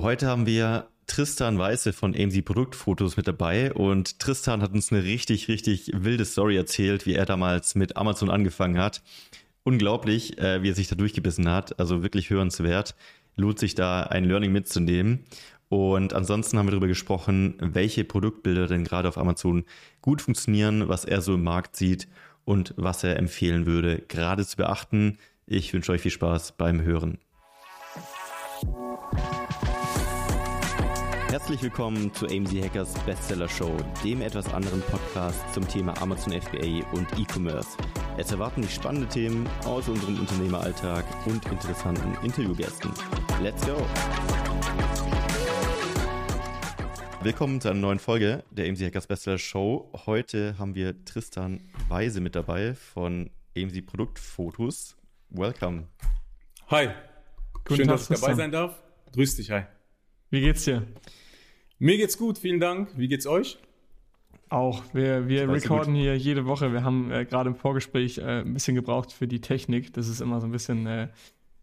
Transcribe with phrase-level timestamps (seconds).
[0.00, 5.02] Heute haben wir Tristan Weiße von AMC Produktfotos mit dabei und Tristan hat uns eine
[5.02, 9.02] richtig, richtig wilde Story erzählt, wie er damals mit Amazon angefangen hat.
[9.64, 12.94] Unglaublich, äh, wie er sich da durchgebissen hat, also wirklich hörenswert.
[13.34, 15.24] Lohnt sich da ein Learning mitzunehmen.
[15.68, 19.64] Und ansonsten haben wir darüber gesprochen, welche Produktbilder denn gerade auf Amazon
[20.00, 22.06] gut funktionieren, was er so im Markt sieht
[22.44, 25.18] und was er empfehlen würde, gerade zu beachten.
[25.44, 27.18] Ich wünsche euch viel Spaß beim Hören.
[31.38, 36.84] Herzlich willkommen zu AMZ Hackers Bestseller Show, dem etwas anderen Podcast zum Thema Amazon FBA
[36.90, 37.78] und E-Commerce.
[38.16, 42.90] Es erwarten dich spannende Themen aus unserem Unternehmeralltag und interessanten Interviewgästen.
[43.40, 43.76] Let's go!
[47.22, 49.92] Willkommen zu einer neuen Folge der AMZ Hackers Bestseller Show.
[50.06, 54.96] Heute haben wir Tristan Weise mit dabei von AMZ Produktfotos.
[55.30, 55.86] Welcome.
[56.66, 56.88] Hi.
[57.52, 58.82] Guten Schön, Tag, dass ich dabei sein darf.
[59.12, 59.62] Grüß dich, hi.
[60.30, 60.82] Wie geht's dir?
[61.78, 62.88] Mir geht's gut, vielen Dank.
[62.96, 63.58] Wie geht's euch?
[64.48, 64.82] Auch.
[64.92, 66.72] Wir, wir recorden hier jede Woche.
[66.72, 69.92] Wir haben äh, gerade im Vorgespräch äh, ein bisschen gebraucht für die Technik.
[69.92, 71.08] Das ist immer so ein bisschen äh,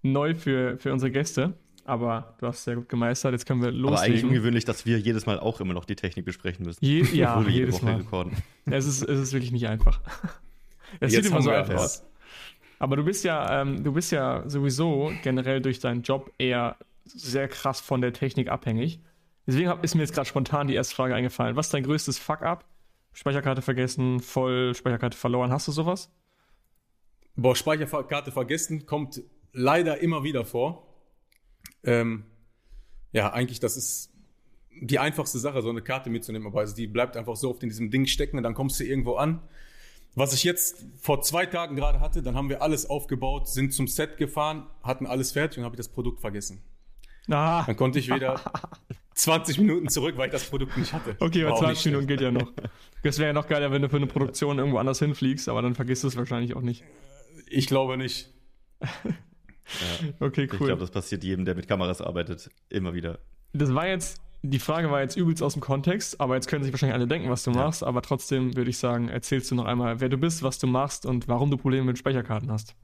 [0.04, 1.54] neu für, für unsere Gäste.
[1.84, 3.34] Aber du hast es sehr gut gemeistert.
[3.34, 3.94] Jetzt können wir loslegen.
[3.94, 6.84] Aber eigentlich ungewöhnlich, dass wir jedes Mal auch immer noch die Technik besprechen müssen.
[6.84, 7.96] Je, ja, wir jedes Woche Mal.
[7.98, 8.34] Recorden.
[8.66, 10.00] Es ist, es ist wirklich nicht einfach.
[11.02, 12.06] Es sieht immer so einfach aus.
[12.80, 17.50] Aber du bist ja, ähm, du bist ja sowieso generell durch deinen Job eher sehr
[17.50, 19.02] krass von der Technik abhängig.
[19.48, 21.56] Deswegen ist mir jetzt gerade spontan die erste Frage eingefallen.
[21.56, 22.66] Was ist dein größtes Fuck-up?
[23.14, 25.52] Speicherkarte vergessen, voll Speicherkarte verloren.
[25.52, 26.12] Hast du sowas?
[27.36, 29.22] Boah, Speicherkarte vergessen kommt
[29.54, 30.88] leider immer wieder vor.
[31.84, 32.26] Ähm,
[33.12, 34.12] ja, eigentlich, das ist
[34.82, 36.48] die einfachste Sache, so eine Karte mitzunehmen.
[36.48, 38.84] Aber also die bleibt einfach so oft in diesem Ding stecken und dann kommst du
[38.84, 39.42] irgendwo an.
[40.16, 43.88] Was ich jetzt vor zwei Tagen gerade hatte, dann haben wir alles aufgebaut, sind zum
[43.88, 46.62] Set gefahren, hatten alles fertig und habe ich das Produkt vergessen.
[47.30, 47.64] Ah.
[47.66, 48.40] Dann konnte ich wieder
[49.16, 51.16] 20 Minuten zurück, weil ich das Produkt nicht hatte.
[51.20, 52.52] Okay, aber 20 Minuten geht ja noch.
[53.02, 55.74] Das wäre ja noch geiler, wenn du für eine Produktion irgendwo anders hinfliegst, aber dann
[55.74, 56.84] vergisst du es wahrscheinlich auch nicht.
[57.48, 58.30] Ich glaube nicht.
[58.82, 58.88] ja.
[60.20, 60.60] Okay, cool.
[60.60, 63.20] Ich glaube, das passiert jedem, der mit Kameras arbeitet, immer wieder.
[63.54, 66.72] Das war jetzt, die Frage war jetzt übelst aus dem Kontext, aber jetzt können sich
[66.72, 70.02] wahrscheinlich alle denken, was du machst, aber trotzdem würde ich sagen, erzählst du noch einmal,
[70.02, 72.76] wer du bist, was du machst und warum du Probleme mit Speicherkarten hast.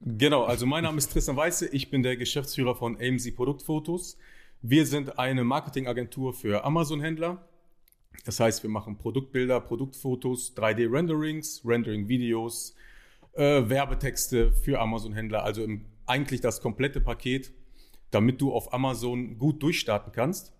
[0.00, 4.16] Genau, also mein Name ist Tristan Weiße, ich bin der Geschäftsführer von AMZ Produktfotos.
[4.68, 7.46] Wir sind eine Marketingagentur für Amazon-Händler.
[8.24, 12.74] Das heißt, wir machen Produktbilder, Produktfotos, 3D-Renderings, Rendering-Videos,
[13.34, 17.52] äh, Werbetexte für Amazon-Händler, also im, eigentlich das komplette Paket,
[18.10, 20.52] damit du auf Amazon gut durchstarten kannst.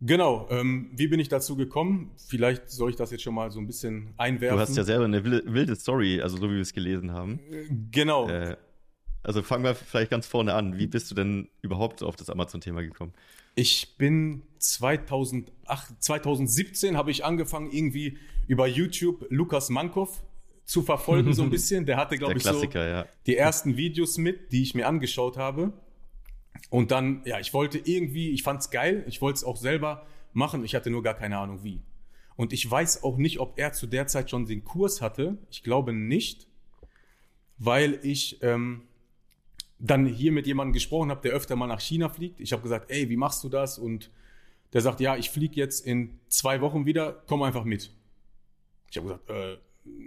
[0.00, 2.10] Genau, ähm, wie bin ich dazu gekommen?
[2.26, 4.56] Vielleicht soll ich das jetzt schon mal so ein bisschen einwerfen.
[4.56, 7.38] Du hast ja selber eine wilde Story, also so wie wir es gelesen haben.
[7.92, 8.28] Genau.
[8.28, 8.56] Äh,
[9.22, 10.78] also fangen wir vielleicht ganz vorne an.
[10.78, 13.12] Wie bist du denn überhaupt auf das Amazon-Thema gekommen?
[13.54, 18.18] Ich bin 2008, 2017 habe ich angefangen, irgendwie
[18.48, 20.22] über YouTube Lukas Mankow
[20.64, 21.86] zu verfolgen, so ein bisschen.
[21.86, 23.06] Der hatte, glaube ich, so ja.
[23.26, 25.72] die ersten Videos mit, die ich mir angeschaut habe.
[26.70, 30.06] Und dann, ja, ich wollte irgendwie, ich fand es geil, ich wollte es auch selber
[30.32, 31.82] machen, ich hatte nur gar keine Ahnung wie.
[32.36, 35.38] Und ich weiß auch nicht, ob er zu der Zeit schon den Kurs hatte.
[35.50, 36.46] Ich glaube nicht,
[37.58, 38.82] weil ich ähm,
[39.82, 42.40] dann hier mit jemandem gesprochen habe, der öfter mal nach China fliegt.
[42.40, 43.78] Ich habe gesagt, ey, wie machst du das?
[43.78, 44.10] Und
[44.72, 47.90] der sagt, ja, ich fliege jetzt in zwei Wochen wieder, komm einfach mit.
[48.90, 49.56] Ich habe gesagt, äh,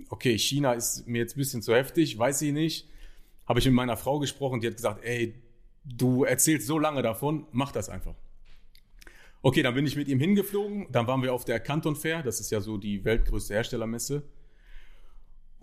[0.09, 2.87] okay, China ist mir jetzt ein bisschen zu heftig, weiß ich nicht.
[3.45, 5.35] Habe ich mit meiner Frau gesprochen, die hat gesagt, ey,
[5.83, 8.15] du erzählst so lange davon, mach das einfach.
[9.41, 12.39] Okay, dann bin ich mit ihm hingeflogen, dann waren wir auf der Canton Fair, das
[12.39, 14.23] ist ja so die weltgrößte Herstellermesse.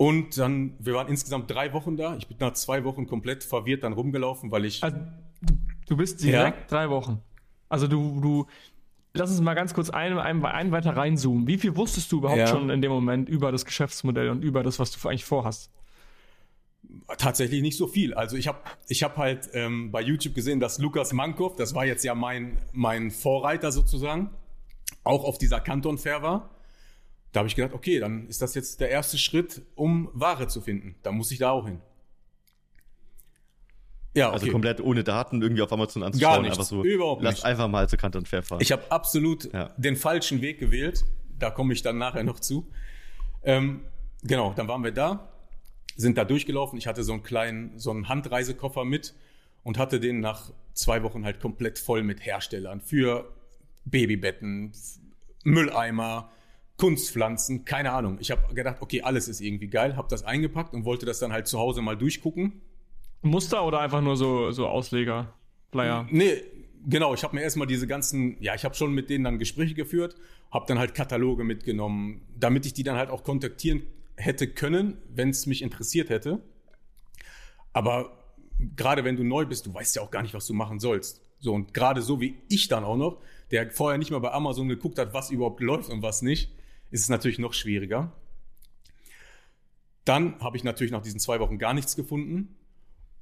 [0.03, 2.17] Und dann, wir waren insgesamt drei Wochen da.
[2.17, 4.83] Ich bin nach zwei Wochen komplett verwirrt dann rumgelaufen, weil ich.
[4.83, 4.97] Also,
[5.41, 5.53] du,
[5.87, 6.67] du bist direkt ja.
[6.67, 7.21] drei Wochen.
[7.69, 8.45] Also du, du,
[9.13, 11.47] lass uns mal ganz kurz ein, ein, ein weiter reinzoomen.
[11.47, 12.47] Wie viel wusstest du überhaupt ja.
[12.47, 15.71] schon in dem Moment über das Geschäftsmodell und über das, was du eigentlich vorhast?
[17.17, 18.13] Tatsächlich nicht so viel.
[18.13, 18.59] Also ich habe
[18.89, 22.57] ich hab halt ähm, bei YouTube gesehen, dass Lukas Mankow, das war jetzt ja mein,
[22.73, 24.31] mein Vorreiter sozusagen,
[25.05, 26.52] auch auf dieser Kanton Fair war.
[27.33, 30.61] Da habe ich gedacht, okay, dann ist das jetzt der erste Schritt, um Ware zu
[30.61, 30.95] finden.
[31.01, 31.81] Da muss ich da auch hin.
[34.15, 34.45] Ja, also okay.
[34.45, 36.35] Also komplett ohne Daten irgendwie auf Amazon anzuschauen.
[36.35, 38.61] Gar nichts, einfach so, überhaupt lass einfach mal zu Kant und Fair fahren.
[38.61, 39.73] Ich habe absolut ja.
[39.77, 41.03] den falschen Weg gewählt.
[41.39, 42.67] Da komme ich dann nachher noch zu.
[43.43, 43.81] Ähm,
[44.21, 45.33] genau, dann waren wir da,
[45.95, 46.77] sind da durchgelaufen.
[46.77, 49.15] Ich hatte so einen kleinen, so einen Handreisekoffer mit
[49.63, 53.33] und hatte den nach zwei Wochen halt komplett voll mit Herstellern für
[53.85, 54.71] Babybetten,
[55.43, 56.29] Mülleimer,
[56.83, 58.17] Kunstpflanzen, keine Ahnung.
[58.19, 61.31] Ich habe gedacht, okay, alles ist irgendwie geil, habe das eingepackt und wollte das dann
[61.31, 62.61] halt zu Hause mal durchgucken.
[63.21, 65.33] Muster oder einfach nur so, so Ausleger,
[65.71, 66.05] Flyer?
[66.11, 66.43] Nee,
[66.85, 69.75] genau, ich habe mir erstmal diese ganzen, ja, ich habe schon mit denen dann Gespräche
[69.75, 70.17] geführt,
[70.51, 73.83] habe dann halt Kataloge mitgenommen, damit ich die dann halt auch kontaktieren
[74.17, 76.41] hätte können, wenn es mich interessiert hätte.
[77.71, 78.11] Aber
[78.75, 81.21] gerade wenn du neu bist, du weißt ja auch gar nicht, was du machen sollst.
[81.39, 83.21] So, und gerade so wie ich dann auch noch,
[83.51, 86.51] der vorher nicht mal bei Amazon geguckt hat, was überhaupt läuft und was nicht,
[86.93, 88.11] ist es natürlich noch schwieriger.
[90.05, 92.55] Dann habe ich natürlich nach diesen zwei Wochen gar nichts gefunden.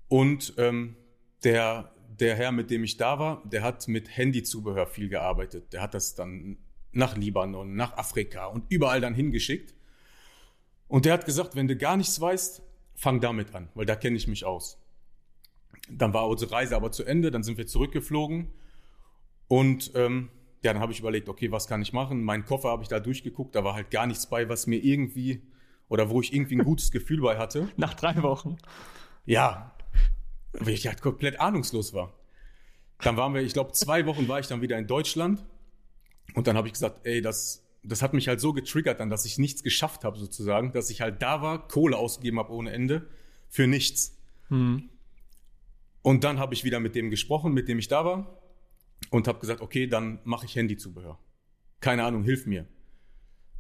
[0.10, 0.98] Und ähm,
[1.46, 5.72] der, der Herr, mit dem ich da war, der hat mit Handyzubehör viel gearbeitet.
[5.72, 6.58] Der hat das dann
[6.92, 9.74] nach Libanon, nach Afrika und überall dann hingeschickt.
[10.90, 12.62] Und der hat gesagt, wenn du gar nichts weißt,
[12.96, 14.78] fang damit an, weil da kenne ich mich aus.
[15.90, 18.50] Dann war unsere Reise aber zu Ende, dann sind wir zurückgeflogen
[19.48, 20.30] und ähm,
[20.64, 22.24] ja, dann habe ich überlegt, okay, was kann ich machen?
[22.24, 25.42] Meinen Koffer habe ich da durchgeguckt, da war halt gar nichts bei, was mir irgendwie
[25.90, 27.68] oder wo ich irgendwie ein gutes Gefühl bei hatte.
[27.78, 28.58] Nach drei Wochen.
[29.26, 29.76] Ja,
[30.54, 32.14] weil ich halt komplett ahnungslos war.
[33.00, 35.44] Dann waren wir, ich glaube, zwei Wochen war ich dann wieder in Deutschland
[36.36, 39.26] und dann habe ich gesagt, ey, das, das hat mich halt so getriggert dann, dass
[39.26, 43.08] ich nichts geschafft habe sozusagen, dass ich halt da war, Kohle ausgegeben habe ohne Ende
[43.50, 44.16] für nichts.
[44.50, 44.90] Hm.
[46.04, 48.41] Und dann habe ich wieder mit dem gesprochen, mit dem ich da war
[49.10, 51.20] und habe gesagt, okay, dann mache ich Handyzubehör.
[51.80, 52.68] Keine Ahnung, hilf mir.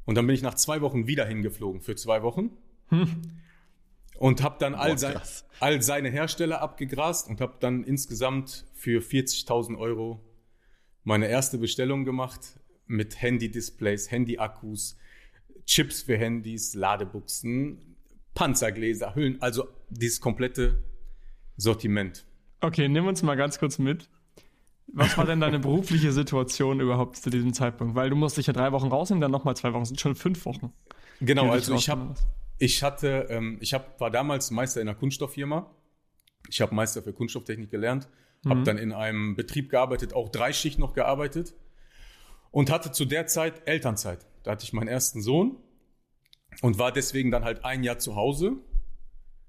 [0.05, 2.51] Und dann bin ich nach zwei Wochen wieder hingeflogen für zwei Wochen.
[2.89, 3.21] Hm.
[4.17, 5.19] Und habe dann all, sein,
[5.59, 10.23] all, seine Hersteller abgegrast und habe dann insgesamt für 40.000 Euro
[11.03, 14.97] meine erste Bestellung gemacht mit Handy-Displays, Handy-Akkus,
[15.65, 17.95] Chips für Handys, Ladebuchsen,
[18.33, 20.83] Panzergläser, Hüllen, also dieses komplette
[21.57, 22.25] Sortiment.
[22.59, 24.09] Okay, nimm uns mal ganz kurz mit.
[24.93, 27.95] Was war denn deine berufliche Situation überhaupt zu diesem Zeitpunkt?
[27.95, 30.45] Weil du musst dich ja drei Wochen rausnehmen, dann nochmal zwei Wochen, sind schon fünf
[30.45, 30.73] Wochen.
[31.21, 32.15] Genau, also ich habe,
[32.57, 35.69] ich hatte, ähm, ich hab, war damals Meister in einer Kunststofffirma.
[36.49, 38.07] Ich habe Meister für Kunststofftechnik gelernt,
[38.43, 38.49] mhm.
[38.49, 41.53] habe dann in einem Betrieb gearbeitet, auch drei Schicht noch gearbeitet
[42.49, 44.25] und hatte zu der Zeit Elternzeit.
[44.43, 45.57] Da hatte ich meinen ersten Sohn
[46.61, 48.53] und war deswegen dann halt ein Jahr zu Hause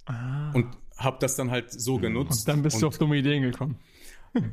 [0.04, 0.52] ah.
[0.52, 0.66] und
[0.96, 2.46] habe das dann halt so genutzt.
[2.46, 3.78] Und dann bist und du auf dumme Ideen gekommen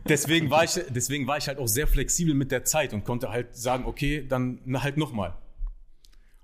[0.05, 3.29] deswegen war ich, deswegen war ich halt auch sehr flexibel mit der Zeit und konnte
[3.29, 5.37] halt sagen, okay, dann halt nochmal.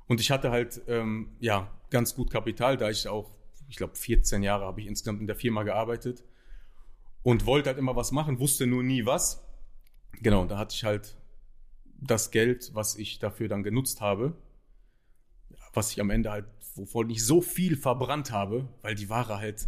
[0.07, 3.35] Und ich hatte halt, ähm, ja, ganz gut Kapital, da ich auch,
[3.67, 6.23] ich glaube, 14 Jahre habe ich insgesamt in der Firma gearbeitet
[7.23, 9.43] und wollte halt immer was machen, wusste nur nie was.
[10.21, 11.15] Genau, und da hatte ich halt
[11.99, 14.35] das Geld, was ich dafür dann genutzt habe,
[15.73, 16.45] was ich am Ende halt,
[16.75, 19.67] wovon ich so viel verbrannt habe, weil die Ware halt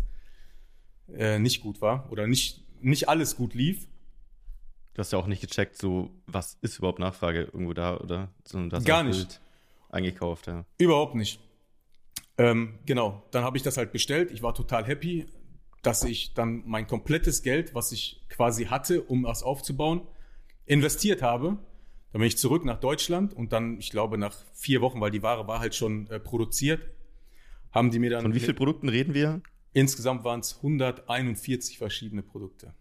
[1.14, 3.88] äh, nicht gut war oder nicht nicht alles gut lief.
[4.94, 8.30] Du hast ja auch nicht gecheckt, so was ist überhaupt Nachfrage irgendwo da, oder?
[8.44, 9.40] Sondern Gar nicht.
[9.90, 10.66] Eingekauft, ja.
[10.78, 11.40] Überhaupt nicht.
[12.38, 14.32] Ähm, genau, dann habe ich das halt bestellt.
[14.32, 15.26] Ich war total happy,
[15.82, 20.02] dass ich dann mein komplettes Geld, was ich quasi hatte, um das aufzubauen,
[20.66, 21.58] investiert habe.
[22.12, 25.24] Dann bin ich zurück nach Deutschland und dann, ich glaube, nach vier Wochen, weil die
[25.24, 26.82] Ware war halt schon äh, produziert,
[27.72, 28.22] haben die mir dann.
[28.22, 29.42] Von wie vielen Produkten reden wir?
[29.78, 32.74] Insgesamt waren es 141 verschiedene Produkte.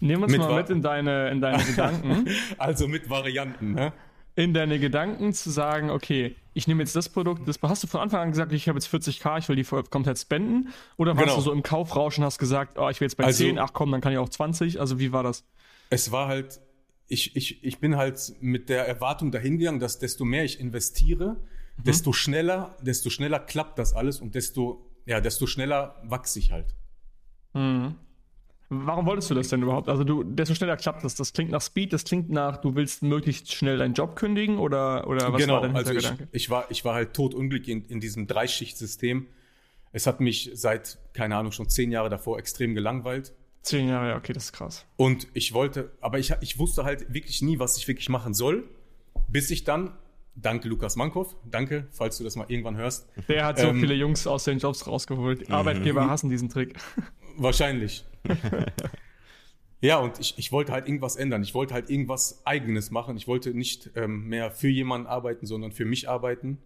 [0.00, 2.28] Nehmen wir uns mit mal mit in deine, in deine Gedanken.
[2.58, 3.92] also mit Varianten, ne?
[4.34, 8.00] In deine Gedanken zu sagen, okay, ich nehme jetzt das Produkt, das hast du von
[8.00, 10.70] Anfang an gesagt, ich habe jetzt 40k, ich will die komplett spenden?
[10.96, 11.36] Oder warst genau.
[11.36, 13.72] du so im Kaufrausch und hast gesagt, oh, ich will jetzt bei also, 10, ach
[13.72, 14.80] komm, dann kann ich auch 20?
[14.80, 15.44] Also wie war das?
[15.90, 16.60] Es war halt,
[17.06, 21.36] ich, ich, ich bin halt mit der Erwartung dahingegangen, dass desto mehr ich investiere,
[21.76, 21.84] mhm.
[21.84, 26.74] desto schneller, desto schneller klappt das alles und desto ja, desto schneller wachse ich halt.
[27.54, 27.94] Mhm.
[28.68, 29.88] Warum wolltest du das denn überhaupt?
[29.88, 31.14] Also du, desto schneller klappt das.
[31.14, 35.08] Das klingt nach Speed, das klingt nach, du willst möglichst schnell deinen Job kündigen oder,
[35.08, 38.00] oder was genau, war dein also ich, ich, war, ich war halt totunglücklich in, in
[38.00, 39.26] diesem Dreischichtsystem.
[39.92, 43.32] Es hat mich seit, keine Ahnung, schon zehn Jahre davor extrem gelangweilt.
[43.62, 44.84] Zehn Jahre, ja, okay, das ist krass.
[44.96, 48.68] Und ich wollte, aber ich, ich wusste halt wirklich nie, was ich wirklich machen soll,
[49.28, 49.96] bis ich dann
[50.40, 51.34] Danke, Lukas Mankow.
[51.50, 53.08] Danke, falls du das mal irgendwann hörst.
[53.28, 55.48] Der hat so ähm, viele Jungs aus den Jobs rausgeholt.
[55.48, 55.54] Mhm.
[55.54, 56.78] Arbeitgeber hassen diesen Trick.
[57.36, 58.04] Wahrscheinlich.
[59.80, 61.42] ja, und ich, ich wollte halt irgendwas ändern.
[61.42, 63.16] Ich wollte halt irgendwas Eigenes machen.
[63.16, 66.58] Ich wollte nicht ähm, mehr für jemanden arbeiten, sondern für mich arbeiten.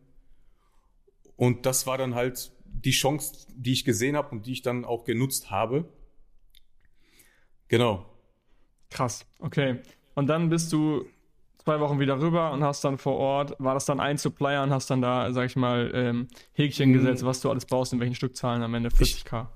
[1.37, 4.85] Und das war dann halt die Chance, die ich gesehen habe und die ich dann
[4.85, 5.89] auch genutzt habe.
[7.69, 8.05] Genau.
[8.91, 9.81] Krass, okay.
[10.15, 11.07] Und dann bist du
[11.65, 14.71] zwei Wochen wieder rüber und hast dann vor Ort, war das dann ein Supplier und
[14.71, 16.95] hast dann da, sag ich mal, ähm, Häkchen mhm.
[16.95, 19.47] gesetzt, was du alles brauchst, in welchen Stückzahlen am Ende 40k.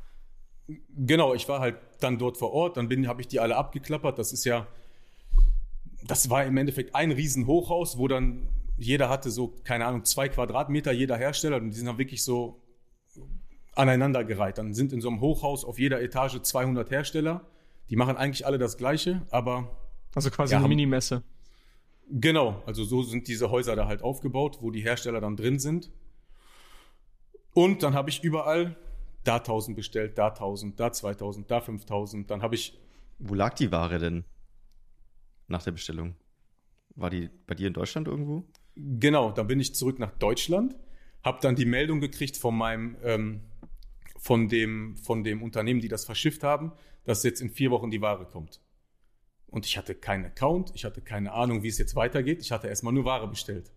[0.68, 4.18] Ich, genau, ich war halt dann dort vor Ort, dann habe ich die alle abgeklappert.
[4.18, 4.66] Das ist ja,
[6.04, 8.48] das war im Endeffekt ein Riesenhochhaus, wo dann
[8.78, 12.62] jeder hatte so, keine Ahnung, zwei Quadratmeter, jeder Hersteller und die sind dann wirklich so
[13.75, 14.58] aneinandergereiht.
[14.58, 17.46] Dann sind in so einem Hochhaus auf jeder Etage 200 Hersteller.
[17.90, 19.76] Die machen eigentlich alle das Gleiche, aber
[20.14, 21.22] Also quasi ja, eine Minimesse.
[22.08, 25.90] Genau, also so sind diese Häuser da halt aufgebaut, wo die Hersteller dann drin sind.
[27.52, 28.76] Und dann habe ich überall
[29.25, 32.30] da 1000 bestellt, da 1000, da 2000, da 5000.
[32.30, 32.78] Dann habe ich.
[33.18, 34.25] Wo lag die Ware denn
[35.48, 36.14] nach der Bestellung?
[36.94, 38.44] War die bei dir in Deutschland irgendwo?
[38.76, 40.76] Genau, dann bin ich zurück nach Deutschland,
[41.25, 43.40] habe dann die Meldung gekriegt von meinem, ähm,
[44.18, 46.72] von dem, von dem Unternehmen, die das verschifft haben,
[47.04, 48.60] dass jetzt in vier Wochen die Ware kommt.
[49.48, 52.40] Und ich hatte keinen Account, ich hatte keine Ahnung, wie es jetzt weitergeht.
[52.40, 53.70] Ich hatte erstmal nur Ware bestellt.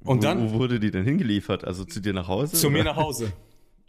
[0.00, 0.52] Und wo, dann.
[0.52, 1.64] Wo wurde die denn hingeliefert?
[1.64, 2.56] Also zu dir nach Hause?
[2.56, 2.76] Zu oder?
[2.78, 3.32] mir nach Hause.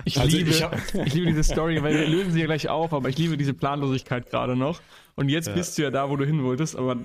[0.05, 0.61] Ich, also liebe, ich,
[1.05, 3.53] ich, liebe diese Story, weil wir lösen sie ja gleich auf, aber ich liebe diese
[3.53, 4.81] Planlosigkeit gerade noch.
[5.15, 5.53] Und jetzt ja.
[5.53, 6.95] bist du ja da, wo du hin wolltest, aber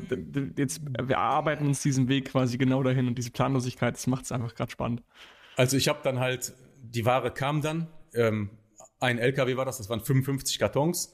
[0.57, 4.31] jetzt, wir arbeiten uns diesen Weg quasi genau dahin und diese Planlosigkeit, das macht es
[4.31, 5.03] einfach gerade spannend.
[5.57, 8.51] Also ich habe dann halt, die Ware kam dann, ähm,
[9.01, 11.14] ein LKW war das, das waren 55 Kartons.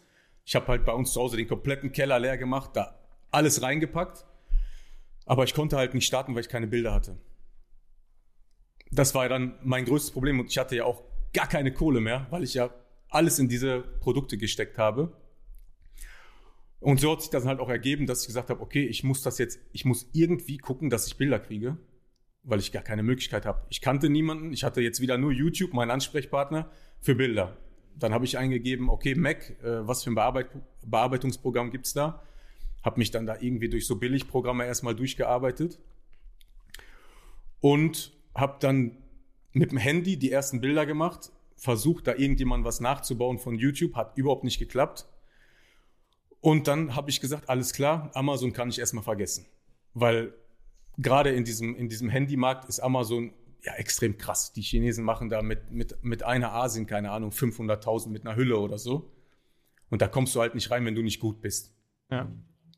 [0.50, 2.98] Ich habe halt bei uns zu Hause den kompletten Keller leer gemacht, da
[3.30, 4.24] alles reingepackt.
[5.24, 7.16] Aber ich konnte halt nicht starten, weil ich keine Bilder hatte.
[8.90, 12.26] Das war dann mein größtes Problem und ich hatte ja auch gar keine Kohle mehr,
[12.30, 12.70] weil ich ja
[13.10, 15.16] alles in diese Produkte gesteckt habe.
[16.80, 19.22] Und so hat sich das halt auch ergeben, dass ich gesagt habe, okay, ich muss
[19.22, 21.76] das jetzt, ich muss irgendwie gucken, dass ich Bilder kriege,
[22.42, 23.64] weil ich gar keine Möglichkeit habe.
[23.68, 26.68] Ich kannte niemanden, ich hatte jetzt wieder nur YouTube, mein Ansprechpartner
[27.00, 27.56] für Bilder.
[28.00, 30.48] Dann habe ich eingegeben, okay, Mac, äh, was für ein Bearbeit
[30.84, 32.22] Bearbeitungsprogramm gibt's da?
[32.82, 35.78] Habe mich dann da irgendwie durch so Billigprogramme erstmal durchgearbeitet
[37.60, 38.96] und habe dann
[39.52, 44.16] mit dem Handy die ersten Bilder gemacht, versucht da irgendjemand was nachzubauen von YouTube, hat
[44.16, 45.06] überhaupt nicht geklappt.
[46.40, 49.44] Und dann habe ich gesagt, alles klar, Amazon kann ich erstmal vergessen.
[49.92, 50.32] Weil
[50.96, 54.52] gerade in diesem, in diesem Handymarkt ist Amazon ja extrem krass.
[54.52, 58.58] Die Chinesen machen da mit, mit, mit einer Asien, keine Ahnung, 500.000 mit einer Hülle
[58.58, 59.12] oder so.
[59.90, 61.74] Und da kommst du halt nicht rein, wenn du nicht gut bist.
[62.10, 62.30] Ja.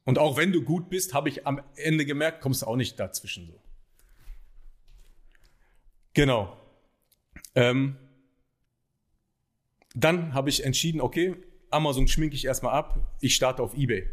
[0.04, 2.98] Und auch wenn du gut bist, habe ich am Ende gemerkt, kommst du auch nicht
[2.98, 3.60] dazwischen so.
[6.14, 6.56] Genau.
[7.54, 7.96] Ähm,
[9.94, 11.36] dann habe ich entschieden, okay,
[11.70, 14.08] Amazon schminke ich erstmal ab, ich starte auf eBay.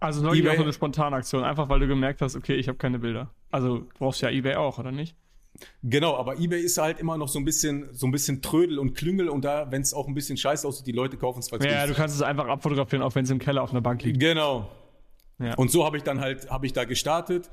[0.00, 2.78] Also neulich eBay, auch so eine Spontanaktion, einfach weil du gemerkt hast, okay, ich habe
[2.78, 3.30] keine Bilder.
[3.50, 5.16] Also brauchst du ja eBay auch, oder nicht?
[5.82, 8.94] Genau, aber eBay ist halt immer noch so ein bisschen, so ein bisschen Trödel und
[8.94, 11.58] Klüngel und da, wenn es auch ein bisschen scheiße aussieht, die Leute kaufen es Ja,
[11.64, 14.20] ja du kannst es einfach abfotografieren, auch wenn es im Keller auf einer Bank liegt.
[14.20, 14.70] Genau.
[15.38, 15.54] Ja.
[15.54, 17.50] Und so habe ich dann halt, habe ich da gestartet,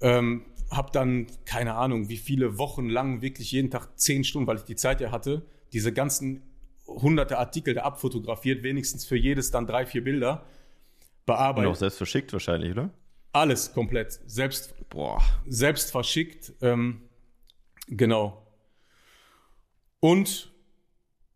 [0.00, 4.56] ähm, habe dann keine Ahnung, wie viele Wochen lang wirklich jeden Tag zehn Stunden, weil
[4.56, 6.42] ich die Zeit ja hatte, diese ganzen
[6.86, 10.44] hunderte Artikel da abfotografiert, wenigstens für jedes dann drei, vier Bilder
[11.26, 11.68] bearbeitet.
[11.68, 12.90] Und auch selbst verschickt wahrscheinlich, oder?
[13.32, 14.20] Alles komplett.
[14.26, 15.22] Selbst, Boah.
[15.46, 16.52] selbst verschickt.
[16.62, 17.02] Ähm,
[17.90, 18.46] genau.
[20.00, 20.52] Und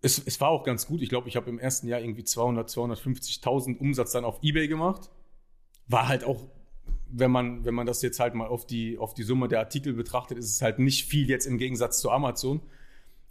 [0.01, 1.03] es, es war auch ganz gut.
[1.03, 5.11] Ich glaube, ich habe im ersten Jahr irgendwie 200, 250.000 Umsatz dann auf Ebay gemacht.
[5.87, 6.49] War halt auch,
[7.07, 9.93] wenn man, wenn man das jetzt halt mal auf die, auf die Summe der Artikel
[9.93, 12.63] betrachtet, ist es halt nicht viel jetzt im Gegensatz zu Amazon.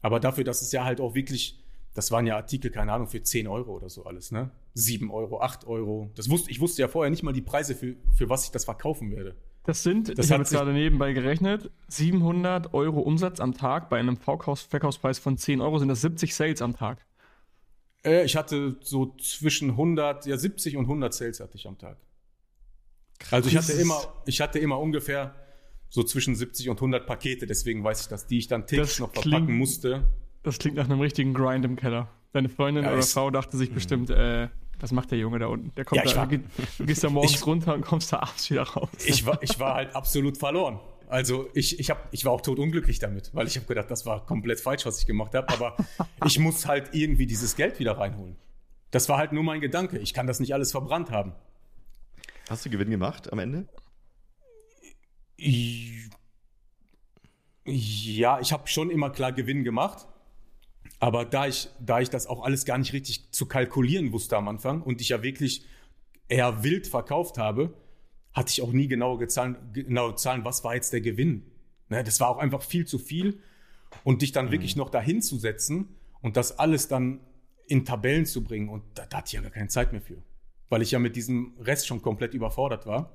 [0.01, 1.63] Aber dafür, dass es ja halt auch wirklich
[1.94, 4.50] das waren ja Artikel, keine Ahnung, für 10 Euro oder so alles, ne?
[4.74, 6.10] 7 Euro, 8 Euro.
[6.15, 8.65] Das wusste, ich wusste ja vorher nicht mal die Preise, für, für was ich das
[8.65, 9.36] verkaufen werde.
[9.65, 13.98] Das sind, das ich habe jetzt gerade nebenbei gerechnet, 700 Euro Umsatz am Tag bei
[13.98, 17.05] einem Verkaufspreis von 10 Euro sind das 70 Sales am Tag.
[18.05, 21.98] Äh, ich hatte so zwischen 100, ja 70 und 100 Sales hatte ich am Tag.
[23.20, 23.34] Krass.
[23.34, 25.34] Also ich hatte immer, ich hatte immer ungefähr
[25.88, 29.13] so zwischen 70 und 100 Pakete, deswegen weiß ich das, die ich dann täglich noch
[29.13, 30.03] verpacken musste.
[30.41, 32.10] Das klingt nach einem richtigen Grind im Keller.
[32.34, 34.50] Deine Freundin ja, oder Frau dachte sich bestimmt, äh,
[34.84, 35.74] was macht der Junge da unten?
[35.75, 38.50] Der kommt ja, da, war, du gehst da morgens ich, runter und kommst da abends
[38.50, 38.90] wieder raus.
[39.06, 40.78] Ich war, ich war halt absolut verloren.
[41.08, 44.25] Also ich, ich, hab, ich war auch totunglücklich damit, weil ich habe gedacht, das war
[44.25, 45.48] komplett falsch, was ich gemacht habe.
[45.54, 45.78] Aber
[46.25, 48.36] ich muss halt irgendwie dieses Geld wieder reinholen.
[48.92, 50.00] Das war halt nur mein Gedanke.
[50.00, 51.32] Ich kann das nicht alles verbrannt haben.
[52.50, 53.70] Hast du Gewinn gemacht am Ende?
[57.63, 60.08] Ja, ich habe schon immer klar Gewinn gemacht.
[61.03, 64.48] Aber da ich, da ich das auch alles gar nicht richtig zu kalkulieren wusste am
[64.48, 65.65] Anfang und ich ja wirklich
[66.29, 67.74] eher wild verkauft habe,
[68.31, 71.51] hatte ich auch nie genaue Zahlen, genaue Zahlen was war jetzt der Gewinn.
[71.89, 73.41] Ne, das war auch einfach viel zu viel.
[74.05, 74.51] Und dich dann mhm.
[74.51, 77.19] wirklich noch dahin zu setzen und das alles dann
[77.67, 80.24] in Tabellen zu bringen, und da, da hatte ich ja gar keine Zeit mehr für.
[80.69, 83.13] Weil ich ja mit diesem Rest schon komplett überfordert war.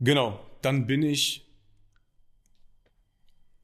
[0.00, 1.48] Genau, dann bin ich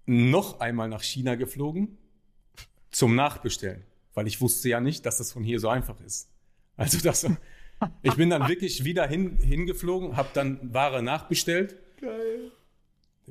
[0.06, 1.96] noch einmal nach China geflogen
[2.90, 6.28] zum Nachbestellen, weil ich wusste ja nicht, dass das von hier so einfach ist.
[6.76, 7.26] Also das,
[8.02, 12.50] ich bin dann wirklich wieder hin, hingeflogen, habe dann Ware nachbestellt, Geil.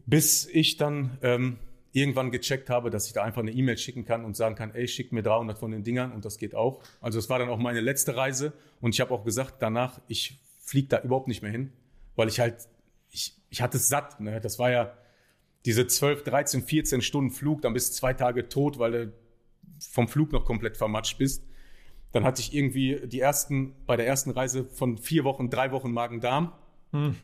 [0.06, 1.58] bis ich dann ähm,
[1.92, 4.88] irgendwann gecheckt habe, dass ich da einfach eine E-Mail schicken kann und sagen kann, ey,
[4.88, 6.82] schick mir 300 von den Dingern und das geht auch.
[7.01, 10.39] Also es war dann auch meine letzte Reise und ich habe auch gesagt, danach, ich
[10.62, 11.74] fliege da überhaupt nicht mehr hin,
[12.16, 12.68] weil ich halt,
[13.12, 14.20] ich, ich hatte es satt.
[14.20, 14.39] Ne?
[14.39, 14.94] Das war ja
[15.66, 19.13] diese 12, 13, 14 Stunden Flug, dann bist du zwei Tage tot, weil du
[19.80, 21.44] vom Flug noch komplett vermatscht bist.
[22.12, 25.92] Dann hatte ich irgendwie die ersten, bei der ersten Reise von vier Wochen, drei Wochen
[25.92, 26.52] Magen-Darm.
[26.92, 27.16] Hm.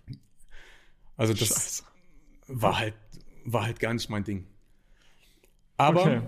[1.18, 1.84] Also das Scheiße.
[2.48, 2.94] war halt,
[3.46, 4.46] war halt gar nicht mein Ding.
[5.78, 6.22] Aber okay.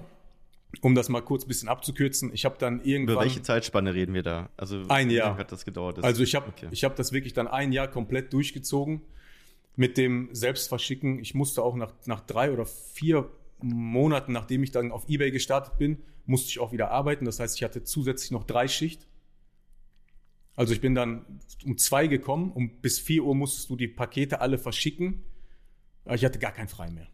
[0.82, 3.16] um das mal kurz ein bisschen abzukürzen, ich habe dann irgendwann.
[3.16, 4.50] Über welche Zeitspanne reden wir da?
[4.58, 6.04] Also ein Jahr hat das gedauert?
[6.04, 6.68] also ich habe okay.
[6.72, 9.02] ich habe das wirklich dann ein Jahr komplett durchgezogen
[9.76, 11.20] mit dem Selbstverschicken.
[11.20, 13.30] Ich musste auch nach, nach drei oder vier
[13.62, 17.26] Monaten, nachdem ich dann auf eBay gestartet bin, musste ich auch wieder arbeiten.
[17.26, 19.08] Das heißt, ich hatte zusätzlich noch drei Schicht.
[20.56, 24.42] Also ich bin dann um zwei gekommen und bis vier Uhr musstest du die Pakete
[24.42, 25.24] alle verschicken.
[26.06, 27.08] Ich hatte gar kein Frei mehr.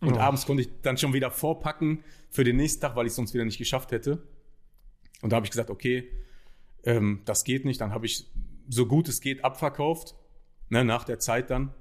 [0.00, 0.18] Und oh.
[0.20, 3.34] abends konnte ich dann schon wieder vorpacken für den nächsten Tag, weil ich es sonst
[3.34, 4.22] wieder nicht geschafft hätte.
[5.20, 6.10] Und da habe ich gesagt, okay,
[6.84, 7.80] ähm, das geht nicht.
[7.80, 8.26] Dann habe ich
[8.68, 10.14] so gut es geht abverkauft,
[10.70, 11.74] ne, nach der Zeit dann.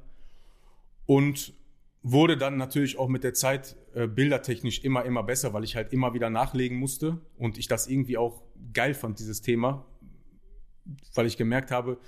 [1.05, 1.53] Und
[2.01, 5.91] wurde dann natürlich auch mit der Zeit äh, bildertechnisch immer, immer besser, weil ich halt
[5.91, 9.85] immer wieder nachlegen musste und ich das irgendwie auch geil fand, dieses Thema,
[11.13, 11.99] weil ich gemerkt habe,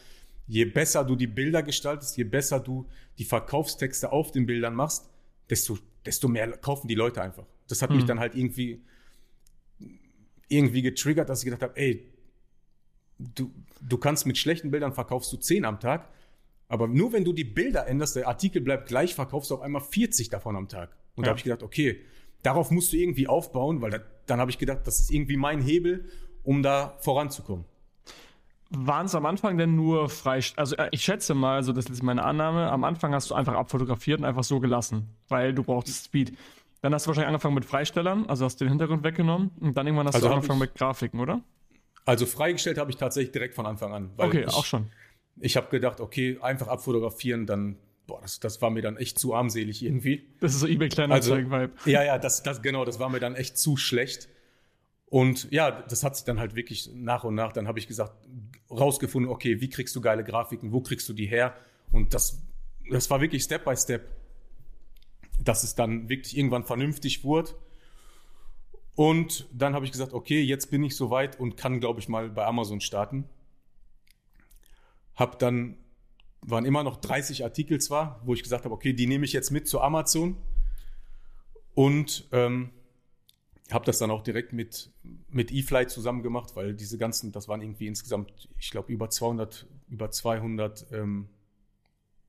[0.48, 5.10] je besser du die Bilder gestaltest, je besser du die Verkaufstexte auf den Bildern machst,
[5.50, 7.46] desto, desto mehr kaufen die Leute einfach.
[7.68, 7.98] Das hat mhm.
[7.98, 8.84] mich dann halt irgendwie,
[10.48, 12.12] irgendwie getriggert, dass ich gedacht habe, ey,
[13.20, 16.10] du, du kannst mit schlechten Bildern verkaufst du 10 am Tag,
[16.72, 19.82] aber nur wenn du die Bilder änderst, der Artikel bleibt gleich, verkaufst du auf einmal
[19.82, 20.96] 40 davon am Tag.
[21.16, 21.26] Und ja.
[21.26, 22.00] da habe ich gedacht, okay,
[22.44, 25.60] darauf musst du irgendwie aufbauen, weil da, dann habe ich gedacht, das ist irgendwie mein
[25.60, 26.06] Hebel,
[26.44, 27.66] um da voranzukommen.
[28.70, 30.40] Waren es am Anfang denn nur frei?
[30.56, 33.56] Also äh, ich schätze mal, also das ist meine Annahme, am Anfang hast du einfach
[33.56, 36.32] abfotografiert und einfach so gelassen, weil du brauchst Speed.
[36.82, 39.88] Dann hast du wahrscheinlich angefangen mit Freistellern, also hast du den Hintergrund weggenommen und dann
[39.88, 41.42] irgendwann hast also du angefangen mit Grafiken, oder?
[42.06, 44.12] Also freigestellt habe ich tatsächlich direkt von Anfang an.
[44.16, 44.90] okay, ich, auch schon
[45.40, 49.34] ich habe gedacht, okay, einfach abfotografieren, dann, boah, das, das war mir dann echt zu
[49.34, 50.28] armselig irgendwie.
[50.40, 51.74] Das ist so eBay Kleinanzeigen-Vibe.
[51.78, 54.30] Also, ja, ja, das, das, genau, das war mir dann echt zu schlecht.
[55.06, 58.14] Und ja, das hat sich dann halt wirklich nach und nach, dann habe ich gesagt,
[58.70, 61.54] rausgefunden, okay, wie kriegst du geile Grafiken, wo kriegst du die her?
[61.92, 62.42] Und das,
[62.90, 64.10] das war wirklich Step by Step,
[65.44, 67.52] dass es dann wirklich irgendwann vernünftig wurde.
[68.96, 72.30] Und dann habe ich gesagt, okay, jetzt bin ich soweit und kann, glaube ich, mal
[72.30, 73.26] bei Amazon starten.
[75.22, 75.78] Hab dann,
[76.42, 79.52] waren immer noch 30 Artikel zwar, wo ich gesagt habe, okay, die nehme ich jetzt
[79.52, 80.36] mit zu Amazon.
[81.76, 82.72] Und ähm,
[83.70, 84.92] habe das dann auch direkt mit,
[85.30, 89.68] mit eFly zusammen gemacht, weil diese ganzen, das waren irgendwie insgesamt, ich glaube, über 200,
[89.90, 91.30] über 200 ähm,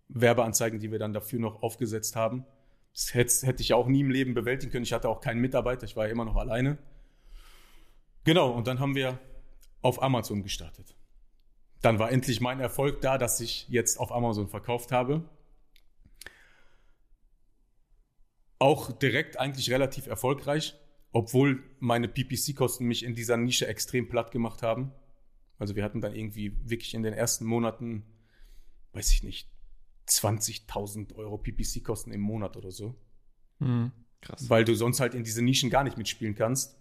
[0.09, 2.45] Werbeanzeigen, die wir dann dafür noch aufgesetzt haben.
[2.93, 4.85] Das hätte, hätte ich auch nie im Leben bewältigen können.
[4.85, 6.77] Ich hatte auch keinen Mitarbeiter, ich war ja immer noch alleine.
[8.25, 9.19] Genau, und dann haben wir
[9.81, 10.95] auf Amazon gestartet
[11.83, 15.29] dann war endlich mein Erfolg da, dass ich jetzt auf Amazon verkauft habe.
[18.59, 20.77] Auch direkt eigentlich relativ erfolgreich,
[21.11, 24.93] obwohl meine PPC-Kosten mich in dieser Nische extrem platt gemacht haben.
[25.59, 28.05] Also wir hatten dann irgendwie wirklich in den ersten Monaten,
[28.93, 29.51] weiß ich nicht,
[30.09, 32.95] 20.000 Euro PPC-Kosten im Monat oder so.
[33.59, 33.91] Mhm,
[34.21, 34.49] krass.
[34.49, 36.79] Weil du sonst halt in diese Nischen gar nicht mitspielen kannst.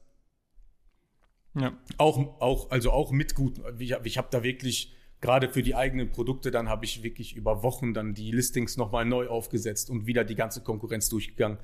[1.54, 1.74] Ja.
[1.98, 3.62] Auch, auch, also auch mit gut.
[3.78, 7.64] Ich, ich habe da wirklich, gerade für die eigenen Produkte, dann habe ich wirklich über
[7.64, 11.58] Wochen dann die Listings nochmal neu aufgesetzt und wieder die ganze Konkurrenz durchgegangen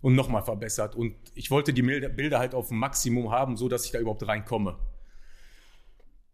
[0.00, 0.94] und nochmal verbessert.
[0.94, 4.26] Und ich wollte die Bilder halt auf dem Maximum haben, so dass ich da überhaupt
[4.26, 4.78] reinkomme.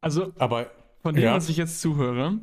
[0.00, 1.34] Also, aber von dem, ja.
[1.34, 2.40] was ich jetzt zuhöre,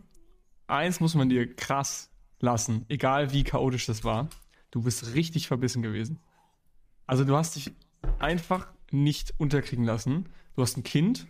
[0.68, 4.30] eins muss man dir krass lassen, egal wie chaotisch das war.
[4.72, 6.20] Du bist richtig verbissen gewesen.
[7.06, 7.72] Also, du hast dich
[8.20, 11.28] einfach nicht unterkriegen lassen du hast ein Kind,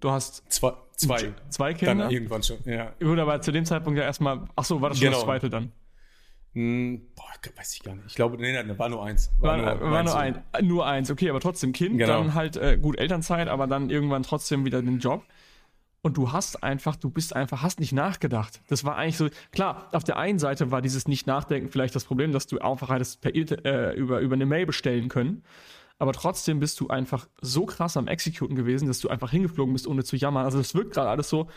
[0.00, 2.04] du hast zwei, zwei, zwei Kinder.
[2.04, 2.92] Dann irgendwann schon, ja.
[3.00, 5.18] Gut, aber zu dem Zeitpunkt ja erstmal, ach so, war das schon genau.
[5.18, 5.72] das zweite dann?
[6.54, 7.24] Hm, boah,
[7.56, 8.06] weiß ich gar nicht.
[8.08, 9.30] Ich glaube, nee, nee, war nur eins.
[9.38, 12.18] War, war nur, war nur ein, nur eins, okay, aber trotzdem Kind, genau.
[12.18, 15.24] dann halt äh, gut Elternzeit, aber dann irgendwann trotzdem wieder den Job.
[16.00, 18.60] Und du hast einfach, du bist einfach, hast nicht nachgedacht.
[18.68, 22.30] Das war eigentlich so, klar, auf der einen Seite war dieses Nicht-Nachdenken vielleicht das Problem,
[22.32, 25.42] dass du einfach hättest per, äh, über, über eine Mail bestellen können
[25.98, 29.86] aber trotzdem bist du einfach so krass am Executen gewesen, dass du einfach hingeflogen bist,
[29.86, 30.44] ohne zu jammern.
[30.44, 31.48] Also das wirkt gerade alles so,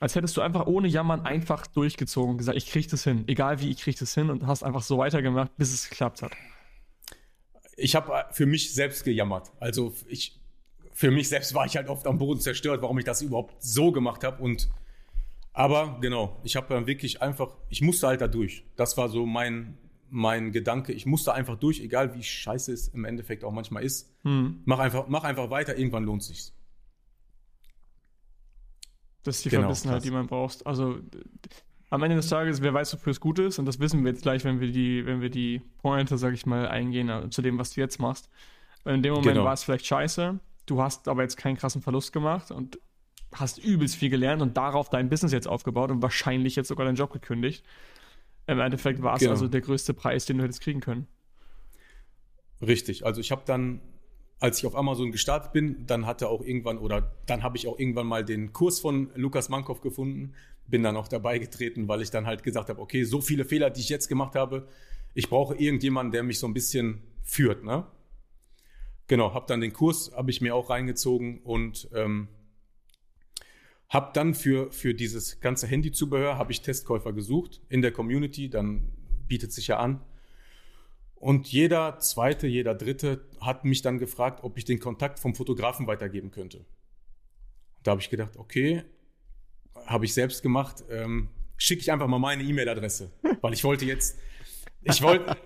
[0.00, 3.60] als hättest du einfach ohne Jammern einfach durchgezogen und gesagt, ich krieg das hin, egal
[3.60, 6.32] wie, ich krieg das hin und hast einfach so weitergemacht, bis es geklappt hat.
[7.76, 9.50] Ich habe für mich selbst gejammert.
[9.58, 10.38] Also ich,
[10.92, 13.92] für mich selbst war ich halt oft am Boden zerstört, warum ich das überhaupt so
[13.92, 14.68] gemacht habe und
[15.52, 18.64] aber genau, ich habe dann wirklich einfach, ich musste halt da durch.
[18.76, 19.76] Das war so mein,
[20.10, 23.84] mein Gedanke, ich muss da einfach durch, egal wie scheiße es im Endeffekt auch manchmal
[23.84, 24.12] ist.
[24.22, 24.62] Hm.
[24.64, 26.54] Mach, einfach, mach einfach weiter, irgendwann lohnt sich's.
[29.22, 30.66] Das ist die genau, Verbissenheit, die man braucht.
[30.66, 30.98] Also
[31.90, 34.22] am Ende des Tages, wer weiß, wofür es gut ist, und das wissen wir jetzt
[34.22, 37.58] gleich, wenn wir die, wenn wir die Pointe, sag ich mal, eingehen äh, zu dem,
[37.58, 38.30] was du jetzt machst.
[38.84, 39.44] in dem Moment genau.
[39.44, 42.78] war es vielleicht scheiße, du hast aber jetzt keinen krassen Verlust gemacht und
[43.32, 46.96] hast übelst viel gelernt und darauf dein Business jetzt aufgebaut und wahrscheinlich jetzt sogar deinen
[46.96, 47.64] Job gekündigt.
[48.46, 49.32] Im Endeffekt war es genau.
[49.32, 51.06] also der größte Preis, den du hättest kriegen können.
[52.60, 53.06] Richtig.
[53.06, 53.80] Also ich habe dann,
[54.38, 57.78] als ich auf Amazon gestartet bin, dann hatte auch irgendwann oder dann habe ich auch
[57.78, 60.34] irgendwann mal den Kurs von Lukas Mankow gefunden,
[60.66, 63.70] bin dann auch dabei getreten, weil ich dann halt gesagt habe, okay, so viele Fehler,
[63.70, 64.68] die ich jetzt gemacht habe,
[65.14, 67.86] ich brauche irgendjemanden, der mich so ein bisschen führt, ne?
[69.08, 72.28] Genau, habe dann den Kurs, habe ich mir auch reingezogen und ähm,
[73.90, 78.92] habe dann für, für dieses ganze Handyzubehör, habe ich Testkäufer gesucht in der Community, dann
[79.26, 80.00] bietet sich ja an.
[81.16, 85.88] Und jeder zweite, jeder dritte hat mich dann gefragt, ob ich den Kontakt vom Fotografen
[85.88, 86.64] weitergeben könnte.
[87.82, 88.84] Da habe ich gedacht, okay,
[89.86, 94.18] habe ich selbst gemacht, ähm, schicke ich einfach mal meine E-Mail-Adresse, weil ich wollte jetzt,
[94.82, 95.36] ich wollte,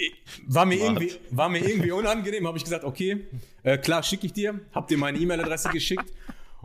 [0.46, 3.26] war mir irgendwie, war mir irgendwie unangenehm, habe ich gesagt, okay,
[3.62, 6.12] äh, klar, schicke ich dir, habe dir meine E-Mail-Adresse geschickt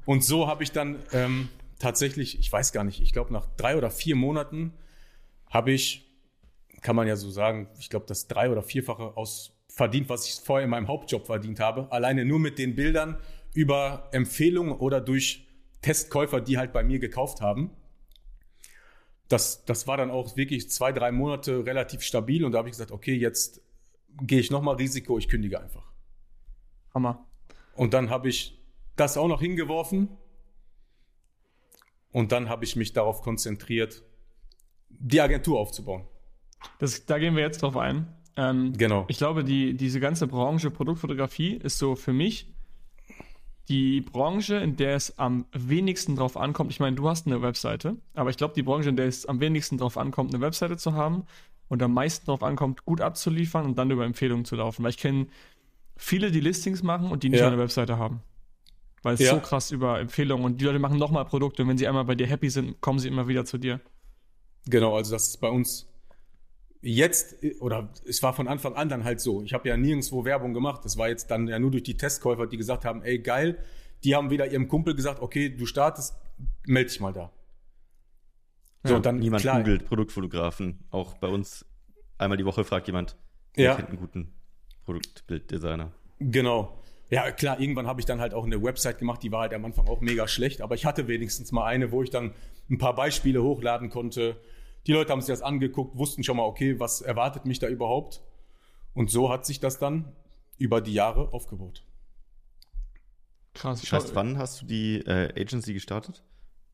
[0.10, 3.78] und so habe ich dann ähm, tatsächlich, ich weiß gar nicht, ich glaube nach drei
[3.78, 4.74] oder vier Monaten
[5.46, 6.12] habe ich,
[6.82, 10.44] kann man ja so sagen, ich glaube das drei- oder vierfache aus verdient, was ich
[10.44, 11.92] vorher in meinem Hauptjob verdient habe.
[11.92, 13.20] Alleine nur mit den Bildern
[13.54, 15.48] über Empfehlungen oder durch
[15.84, 17.70] Testkäufer, die halt bei mir gekauft haben.
[19.28, 22.74] Das, das war dann auch wirklich zwei, drei Monate relativ stabil und da habe ich
[22.74, 23.62] gesagt, okay, jetzt
[24.24, 25.92] gehe ich nochmal Risiko, ich kündige einfach.
[26.96, 27.28] Hammer.
[27.76, 28.59] Und dann habe ich
[29.00, 30.10] das auch noch hingeworfen.
[32.12, 34.04] Und dann habe ich mich darauf konzentriert,
[34.90, 36.06] die Agentur aufzubauen.
[36.80, 38.08] Das, da gehen wir jetzt drauf ein.
[38.36, 39.06] Ähm, genau.
[39.08, 42.54] Ich glaube, die, diese ganze Branche Produktfotografie ist so für mich
[43.70, 46.72] die Branche, in der es am wenigsten drauf ankommt.
[46.72, 49.40] Ich meine, du hast eine Webseite, aber ich glaube, die Branche, in der es am
[49.40, 51.26] wenigsten drauf ankommt, eine Webseite zu haben
[51.68, 54.84] und am meisten drauf ankommt, gut abzuliefern und dann über Empfehlungen zu laufen.
[54.84, 55.28] Weil ich kenne
[55.96, 57.48] viele, die Listings machen und die nicht ja.
[57.48, 58.22] eine Webseite haben.
[59.02, 59.32] Weil es ja.
[59.32, 62.16] so krass über Empfehlungen und die Leute machen nochmal Produkte und wenn sie einmal bei
[62.16, 63.80] dir happy sind, kommen sie immer wieder zu dir.
[64.66, 65.88] Genau, also das ist bei uns
[66.82, 69.42] jetzt, oder es war von Anfang an dann halt so.
[69.44, 70.84] Ich habe ja nirgendwo Werbung gemacht.
[70.86, 73.64] Das war jetzt dann ja nur durch die Testkäufer, die gesagt haben, ey, geil.
[74.04, 76.16] Die haben wieder ihrem Kumpel gesagt, okay, du startest,
[76.66, 77.32] melde dich mal da.
[78.84, 80.86] So, ja, dann niemand klar, googelt Produktfotografen.
[80.90, 81.66] Auch bei uns
[82.18, 83.18] einmal die Woche fragt jemand,
[83.56, 83.76] wer ja.
[83.76, 84.34] kennt einen guten
[84.86, 85.92] Produktbilddesigner.
[86.20, 86.82] Genau.
[87.10, 89.66] Ja, klar, irgendwann habe ich dann halt auch eine Website gemacht, die war halt am
[89.66, 92.34] Anfang auch mega schlecht, aber ich hatte wenigstens mal eine, wo ich dann
[92.70, 94.40] ein paar Beispiele hochladen konnte.
[94.86, 98.22] Die Leute haben sich das angeguckt, wussten schon mal, okay, was erwartet mich da überhaupt?
[98.94, 100.14] Und so hat sich das dann
[100.58, 101.84] über die Jahre aufgebaut.
[103.54, 103.82] Krass.
[103.82, 106.24] Das heißt, wann hast du die äh, Agency gestartet?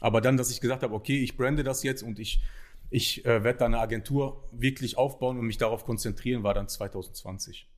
[0.00, 2.42] Aber dann, dass ich gesagt habe, okay, ich brande das jetzt und ich,
[2.90, 7.68] ich äh, werde da eine Agentur wirklich aufbauen und mich darauf konzentrieren, war dann 2020.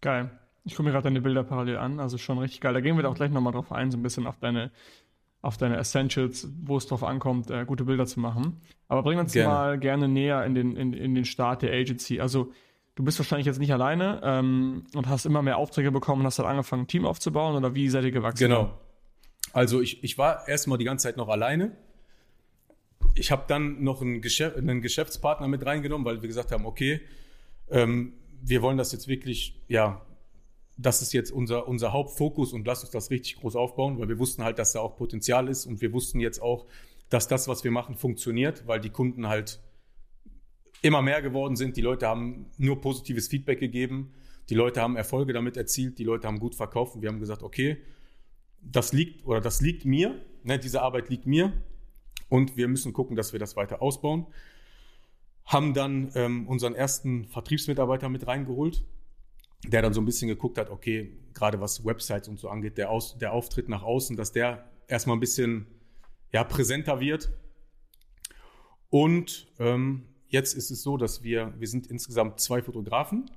[0.00, 0.38] Geil.
[0.64, 2.74] Ich gucke mir gerade deine Bilder parallel an, also schon richtig geil.
[2.74, 4.72] Da gehen wir doch gleich nochmal drauf ein, so ein bisschen auf deine,
[5.40, 8.60] auf deine Essentials, wo es drauf ankommt, äh, gute Bilder zu machen.
[8.88, 9.48] Aber bring uns gerne.
[9.48, 12.20] mal gerne näher in den, in, in den Start der Agency.
[12.20, 12.52] Also
[12.96, 16.38] du bist wahrscheinlich jetzt nicht alleine ähm, und hast immer mehr Aufträge bekommen und hast
[16.40, 18.48] dann angefangen, ein Team aufzubauen oder wie seid ihr gewachsen?
[18.48, 18.76] Genau.
[19.52, 21.76] Also ich, ich war erstmal die ganze Zeit noch alleine.
[23.14, 27.00] Ich habe dann noch einen, Geschäft, einen, Geschäftspartner mit reingenommen, weil wir gesagt haben, okay,
[27.70, 30.02] ähm, wir wollen das jetzt wirklich, ja,
[30.78, 34.18] das ist jetzt unser, unser Hauptfokus und lass uns das richtig groß aufbauen, weil wir
[34.18, 36.66] wussten halt, dass da auch Potenzial ist und wir wussten jetzt auch,
[37.08, 39.60] dass das, was wir machen, funktioniert, weil die Kunden halt
[40.82, 41.76] immer mehr geworden sind.
[41.76, 44.12] Die Leute haben nur positives Feedback gegeben.
[44.48, 45.98] Die Leute haben Erfolge damit erzielt.
[45.98, 46.94] Die Leute haben gut verkauft.
[46.94, 47.78] Und wir haben gesagt, okay,
[48.62, 50.20] das liegt oder das liegt mir.
[50.42, 51.52] Ne, diese Arbeit liegt mir.
[52.28, 54.26] Und wir müssen gucken, dass wir das weiter ausbauen.
[55.44, 58.84] Haben dann ähm, unseren ersten Vertriebsmitarbeiter mit reingeholt,
[59.64, 62.90] der dann so ein bisschen geguckt hat, okay, gerade was Websites und so angeht, der,
[62.90, 65.66] Aus, der Auftritt nach außen, dass der erstmal ein bisschen
[66.32, 67.30] ja, präsenter wird.
[68.90, 73.30] Und ähm, Jetzt ist es so, dass wir, wir sind insgesamt zwei Fotografen.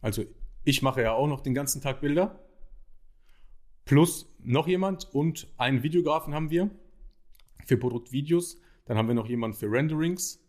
[0.00, 0.24] Also
[0.64, 2.44] ich mache ja auch noch den ganzen Tag Bilder.
[3.84, 6.70] Plus noch jemand und einen Videografen haben wir
[7.64, 8.60] für Produktvideos.
[8.84, 10.44] Dann haben wir noch jemanden für Renderings.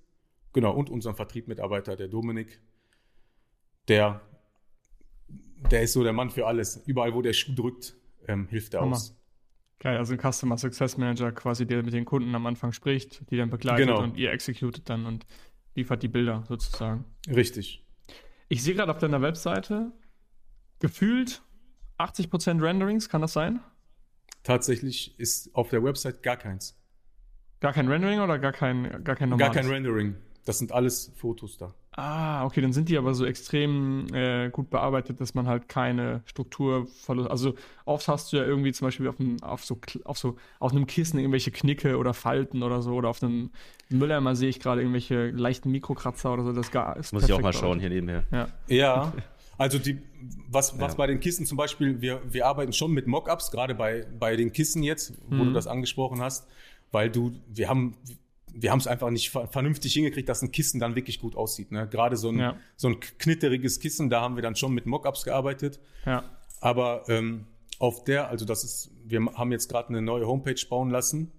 [0.53, 2.59] Genau, und unseren Vertriebmitarbeiter, der Dominik.
[3.87, 4.21] der,
[5.71, 6.77] der ist so der Mann für alles.
[6.85, 7.95] Überall, wo der Schuh drückt,
[8.27, 9.18] ähm, hilft er aus.
[9.79, 13.37] Geil, also ein Customer Success Manager quasi, der mit den Kunden am Anfang spricht, die
[13.37, 14.03] dann begleitet genau.
[14.03, 15.25] und ihr executet dann und
[15.75, 17.05] liefert die Bilder sozusagen.
[17.27, 17.85] Richtig.
[18.49, 19.91] Ich sehe gerade auf deiner Webseite
[20.79, 21.41] gefühlt
[21.97, 23.61] 80% Renderings, kann das sein?
[24.43, 26.77] Tatsächlich ist auf der Website gar keins.
[27.59, 29.53] Gar kein Rendering oder gar kein, gar kein normales?
[29.53, 30.15] Gar kein Rendering.
[30.45, 31.73] Das sind alles Fotos da.
[32.01, 36.21] Ah, okay, dann sind die aber so extrem äh, gut bearbeitet, dass man halt keine
[36.25, 37.29] Strukturverlust.
[37.29, 40.71] Also oft hast du ja irgendwie zum Beispiel auf, einem, auf, so, auf, so, auf
[40.71, 42.93] einem Kissen irgendwelche Knicke oder Falten oder so.
[42.93, 43.49] Oder auf einem
[43.89, 46.53] Mülleimer sehe ich gerade irgendwelche leichten Mikrokratzer oder so.
[46.53, 48.23] Das ist Muss ich auch mal schauen hier nebenher.
[48.31, 48.47] Ja.
[48.67, 49.13] ja.
[49.57, 49.99] Also die,
[50.49, 50.97] was, was ja.
[50.97, 54.53] bei den Kissen zum Beispiel, wir, wir arbeiten schon mit Mockups, gerade bei, bei den
[54.53, 55.47] Kissen jetzt, wo mhm.
[55.47, 56.47] du das angesprochen hast,
[56.93, 57.97] weil du, wir haben,
[58.61, 61.71] wir haben es einfach nicht vernünftig hingekriegt, dass ein Kissen dann wirklich gut aussieht.
[61.71, 61.87] Ne?
[61.87, 62.57] Gerade so ein, ja.
[62.75, 65.79] so ein knitteriges Kissen, da haben wir dann schon mit Mockups gearbeitet.
[66.05, 66.23] Ja.
[66.59, 67.45] Aber ähm,
[67.79, 71.31] auf der, also das ist, wir haben jetzt gerade eine neue Homepage bauen lassen.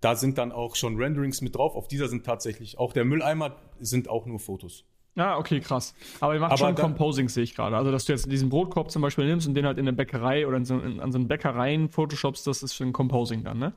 [0.00, 1.76] Da sind dann auch schon Renderings mit drauf.
[1.76, 4.84] Auf dieser sind tatsächlich auch der Mülleimer sind auch nur Fotos.
[5.16, 5.94] Ah, okay, krass.
[6.18, 7.76] Aber ihr macht Aber schon Composing, sehe ich gerade.
[7.76, 10.46] Also, dass du jetzt diesen Brotkorb zum Beispiel nimmst und den halt in der Bäckerei
[10.46, 13.58] oder in so, in, an so einen Bäckereien Photoshopst, das ist für ein Composing dann,
[13.58, 13.74] ne?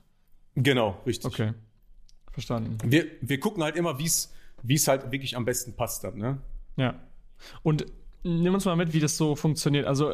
[0.55, 1.31] Genau, richtig.
[1.31, 1.53] Okay.
[2.37, 2.77] Verstanden.
[2.83, 6.37] Wir, wir gucken halt immer, wie es halt wirklich am besten passt dann, ne?
[6.75, 6.93] Ja.
[7.63, 7.87] Und
[8.21, 9.87] nimm uns mal mit, wie das so funktioniert.
[9.87, 10.13] Also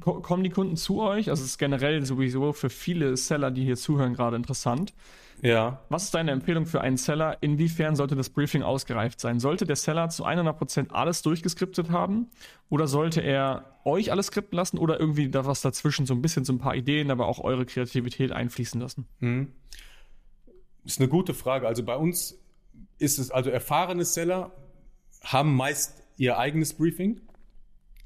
[0.00, 1.28] kommen die Kunden zu euch?
[1.28, 4.94] Also es ist generell sowieso für viele Seller, die hier zuhören, gerade interessant.
[5.42, 5.82] Ja.
[5.90, 7.36] Was ist deine Empfehlung für einen Seller?
[7.42, 9.38] Inwiefern sollte das Briefing ausgereift sein?
[9.38, 12.30] Sollte der Seller zu 100% alles durchgeskriptet haben?
[12.70, 16.46] Oder sollte er euch alles skripten lassen oder irgendwie da was dazwischen, so ein bisschen
[16.46, 19.06] so ein paar Ideen, aber auch eure Kreativität einfließen lassen?
[19.20, 19.48] Mhm.
[20.84, 21.66] Ist eine gute Frage.
[21.66, 22.38] Also bei uns
[22.98, 24.52] ist es, also erfahrene Seller
[25.22, 27.20] haben meist ihr eigenes Briefing,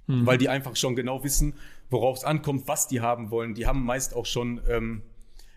[0.06, 0.26] hm.
[0.26, 1.54] weil die einfach schon genau wissen,
[1.90, 3.54] worauf es ankommt, was die haben wollen.
[3.54, 5.02] Die haben meist auch schon ähm,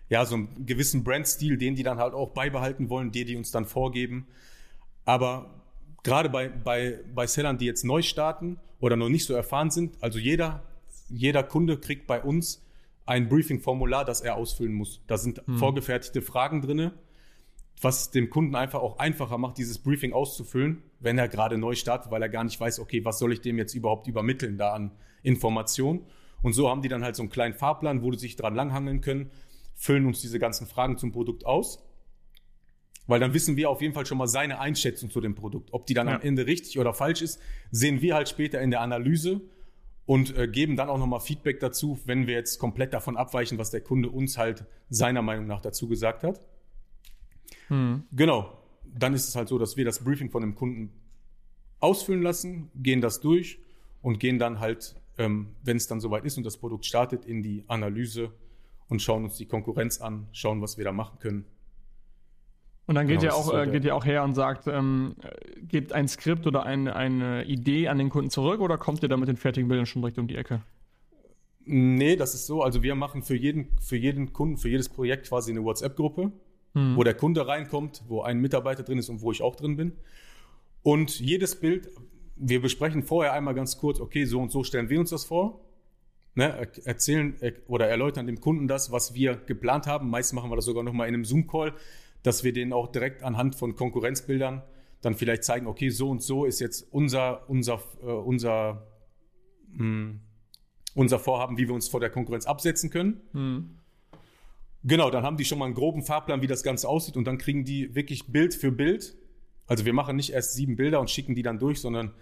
[0.08, 3.50] ja so einen gewissen Brandstil, den die dann halt auch beibehalten wollen, die die uns
[3.50, 4.26] dann vorgeben.
[5.04, 5.62] Aber
[6.02, 9.96] gerade bei, bei, bei Sellern, die jetzt neu starten oder noch nicht so erfahren sind,
[10.02, 10.62] also jeder,
[11.08, 12.62] jeder Kunde kriegt bei uns
[13.06, 15.00] ein Briefing-Formular, das er ausfüllen muss.
[15.06, 15.58] Da sind hm.
[15.58, 16.92] vorgefertigte Fragen drinne
[17.80, 22.10] was dem Kunden einfach auch einfacher macht, dieses Briefing auszufüllen, wenn er gerade neu startet,
[22.10, 24.92] weil er gar nicht weiß, okay, was soll ich dem jetzt überhaupt übermitteln da an
[25.22, 26.04] Informationen.
[26.42, 29.00] Und so haben die dann halt so einen kleinen Fahrplan, wo die sich dran langhangeln
[29.00, 29.30] können,
[29.74, 31.86] füllen uns diese ganzen Fragen zum Produkt aus.
[33.06, 35.72] Weil dann wissen wir auf jeden Fall schon mal seine Einschätzung zu dem Produkt.
[35.72, 36.16] Ob die dann ja.
[36.16, 37.40] am Ende richtig oder falsch ist,
[37.70, 39.40] sehen wir halt später in der Analyse
[40.06, 43.70] und äh, geben dann auch nochmal Feedback dazu, wenn wir jetzt komplett davon abweichen, was
[43.70, 46.40] der Kunde uns halt seiner Meinung nach dazu gesagt hat.
[47.68, 48.04] Hm.
[48.12, 48.56] Genau.
[48.92, 50.90] Dann ist es halt so, dass wir das Briefing von dem Kunden
[51.80, 53.58] ausfüllen lassen, gehen das durch
[54.02, 57.42] und gehen dann halt, ähm, wenn es dann soweit ist und das Produkt startet, in
[57.42, 58.32] die Analyse
[58.88, 61.44] und schauen uns die Konkurrenz an, schauen, was wir da machen können.
[62.86, 65.14] Und dann geht genau, ihr auch, so äh, geht ihr auch her und sagt, ähm,
[65.68, 69.16] gebt ein Skript oder ein, eine Idee an den Kunden zurück oder kommt ihr da
[69.16, 70.62] mit den fertigen Bildern schon direkt um die Ecke?
[71.64, 72.62] Nee, das ist so.
[72.62, 76.32] Also wir machen für jeden, für jeden Kunden, für jedes Projekt quasi eine WhatsApp-Gruppe
[76.74, 76.96] mhm.
[76.96, 79.92] wo der Kunde reinkommt, wo ein Mitarbeiter drin ist und wo ich auch drin bin.
[80.82, 81.90] Und jedes Bild,
[82.36, 85.60] wir besprechen vorher einmal ganz kurz, okay, so und so stellen wir uns das vor.
[86.36, 87.34] Ne, erzählen
[87.66, 90.08] oder erläutern dem Kunden das, was wir geplant haben.
[90.10, 91.74] Meist machen wir das sogar nochmal in einem Zoom-Call,
[92.22, 94.62] dass wir den auch direkt anhand von Konkurrenzbildern
[95.00, 98.86] dann vielleicht zeigen, okay, so und so ist jetzt unser, unser, äh, unser,
[99.72, 100.20] mh, hm,
[100.94, 103.20] unser Vorhaben, wie wir uns vor der Konkurrenz absetzen können.
[103.32, 103.79] Mhm.
[104.82, 107.38] Genau, dann haben die schon mal einen groben Fahrplan, wie das Ganze aussieht und dann
[107.38, 109.16] kriegen die wirklich Bild für Bild.
[109.66, 112.12] Also wir machen nicht erst sieben Bilder und schicken die dann durch, sondern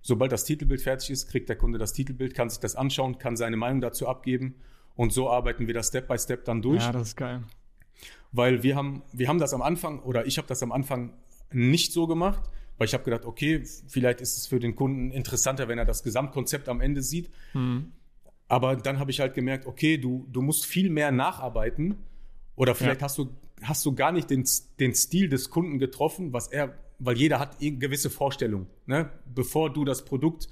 [0.00, 3.36] sobald das Titelbild fertig ist, kriegt der Kunde das Titelbild, kann sich das anschauen, kann
[3.36, 4.54] seine Meinung dazu abgeben
[4.94, 6.82] und so arbeiten wir das Step by Step dann durch.
[6.82, 7.42] Ja, das ist geil.
[8.32, 11.12] Weil wir haben, wir haben das am Anfang oder ich habe das am Anfang
[11.52, 12.42] nicht so gemacht,
[12.78, 16.02] weil ich habe gedacht, okay, vielleicht ist es für den Kunden interessanter, wenn er das
[16.02, 17.30] Gesamtkonzept am Ende sieht.
[17.54, 17.92] Mhm.
[18.48, 21.96] Aber dann habe ich halt gemerkt, okay, du, du musst viel mehr nacharbeiten.
[22.54, 23.06] Oder vielleicht ja.
[23.06, 23.30] hast, du,
[23.62, 24.44] hast du gar nicht den,
[24.78, 28.66] den Stil des Kunden getroffen, was er, weil jeder hat eine gewisse Vorstellung.
[28.86, 29.10] Ne?
[29.34, 30.48] Bevor du das Produkt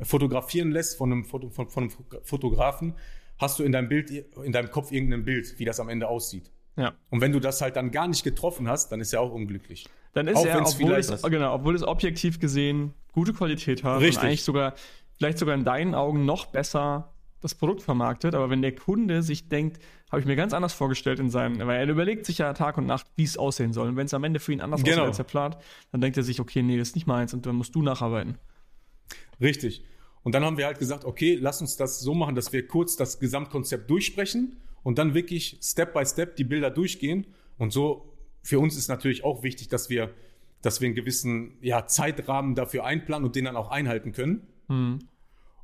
[0.00, 2.94] fotografieren lässt von einem, Foto, von, von einem Fotografen,
[3.38, 6.50] hast du in deinem Bild, in deinem Kopf irgendein Bild, wie das am Ende aussieht.
[6.76, 6.94] Ja.
[7.10, 9.88] Und wenn du das halt dann gar nicht getroffen hast, dann ist er auch unglücklich.
[10.12, 14.18] Dann ist auch er, obwohl es, genau, obwohl es objektiv gesehen gute Qualität hat Richtig.
[14.18, 14.74] und eigentlich sogar,
[15.16, 19.48] vielleicht sogar in deinen Augen noch besser das Produkt vermarktet, aber wenn der Kunde sich
[19.48, 22.78] denkt, habe ich mir ganz anders vorgestellt in seinem, weil er überlegt sich ja Tag
[22.78, 23.88] und Nacht, wie es aussehen soll.
[23.88, 25.02] Und wenn es am Ende für ihn anders genau.
[25.02, 25.56] aussieht als er plant,
[25.92, 28.38] dann denkt er sich, okay, nee, das ist nicht meins und dann musst du nacharbeiten.
[29.40, 29.84] Richtig.
[30.22, 32.96] Und dann haben wir halt gesagt, okay, lass uns das so machen, dass wir kurz
[32.96, 37.26] das Gesamtkonzept durchsprechen und dann wirklich Step by Step die Bilder durchgehen.
[37.56, 40.12] Und so für uns ist natürlich auch wichtig, dass wir,
[40.62, 44.46] dass wir einen gewissen ja, Zeitrahmen dafür einplanen und den dann auch einhalten können.
[44.68, 44.98] Mhm.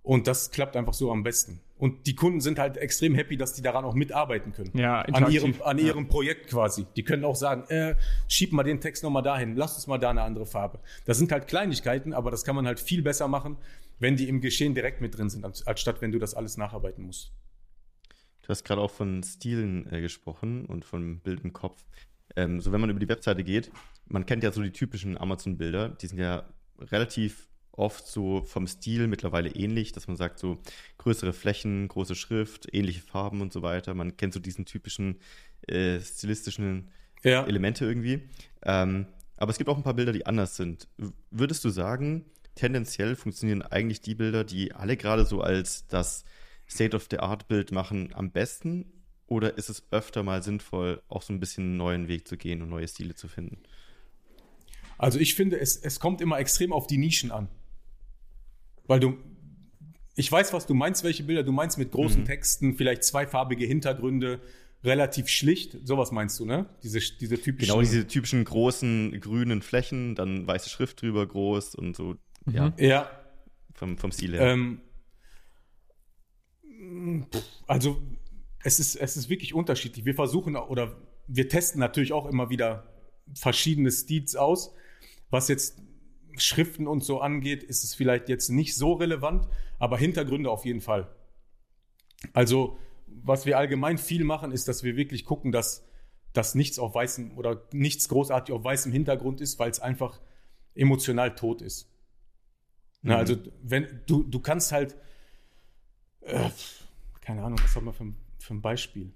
[0.03, 1.61] Und das klappt einfach so am besten.
[1.77, 4.71] Und die Kunden sind halt extrem happy, dass die daran auch mitarbeiten können.
[4.75, 6.11] Ja, an ihrem, an ihrem ja.
[6.11, 6.87] Projekt quasi.
[6.97, 7.97] Die können auch sagen, äh,
[8.29, 10.79] schieb mal den Text nochmal dahin, lass uns mal da eine andere Farbe.
[11.05, 13.57] Das sind halt Kleinigkeiten, aber das kann man halt viel besser machen,
[13.99, 17.33] wenn die im Geschehen direkt mit drin sind, anstatt wenn du das alles nacharbeiten musst.
[18.43, 21.85] Du hast gerade auch von Stilen äh, gesprochen und von Bild im Kopf.
[22.37, 23.73] Ähm, so, wenn man über die Webseite geht,
[24.07, 26.45] man kennt ja so die typischen Amazon-Bilder, die sind ja
[26.79, 30.59] relativ oft so vom Stil mittlerweile ähnlich, dass man sagt, so
[30.99, 33.95] größere Flächen, große Schrift, ähnliche Farben und so weiter.
[33.95, 35.19] Man kennt so diesen typischen
[35.67, 36.91] äh, stilistischen
[37.23, 37.45] ja.
[37.47, 38.29] Elemente irgendwie.
[38.63, 39.07] Ähm,
[39.37, 40.89] aber es gibt auch ein paar Bilder, die anders sind.
[41.31, 46.25] Würdest du sagen, tendenziell funktionieren eigentlich die Bilder, die alle gerade so als das
[46.69, 48.93] State-of-the-Art-Bild machen, am besten?
[49.27, 52.63] Oder ist es öfter mal sinnvoll, auch so ein bisschen einen neuen Weg zu gehen
[52.63, 53.59] und neue Stile zu finden?
[54.97, 57.49] Also ich finde, es, es kommt immer extrem auf die Nischen an.
[58.87, 59.16] Weil du,
[60.16, 62.27] ich weiß, was du meinst, welche Bilder du meinst mit großen mhm.
[62.27, 64.40] Texten, vielleicht zweifarbige Hintergründe,
[64.85, 65.79] relativ schlicht.
[65.85, 66.66] Sowas meinst du, ne?
[66.83, 67.73] Diese, diese typischen.
[67.73, 72.16] Genau, diese typischen großen grünen Flächen, dann weiße Schrift drüber groß und so.
[72.44, 72.55] Mhm.
[72.55, 72.73] Ja.
[72.79, 73.11] ja.
[73.75, 74.53] Vom, vom Stil her.
[74.53, 74.81] Ähm,
[77.66, 78.01] also,
[78.62, 80.05] es ist, es ist wirklich unterschiedlich.
[80.05, 82.92] Wir versuchen oder wir testen natürlich auch immer wieder
[83.35, 84.75] verschiedene Stils aus.
[85.31, 85.79] Was jetzt
[86.38, 90.81] Schriften und so angeht, ist es vielleicht jetzt nicht so relevant, aber Hintergründe auf jeden
[90.81, 91.09] Fall.
[92.33, 95.87] Also, was wir allgemein viel machen, ist, dass wir wirklich gucken, dass,
[96.33, 100.20] dass nichts auf weißem oder nichts großartig auf weißem Hintergrund ist, weil es einfach
[100.75, 101.88] emotional tot ist.
[103.03, 103.11] Mhm.
[103.11, 104.97] Na, also, wenn du, du kannst halt,
[106.23, 106.51] äh,
[107.20, 109.12] keine Ahnung, was haben wir für, für ein Beispiel?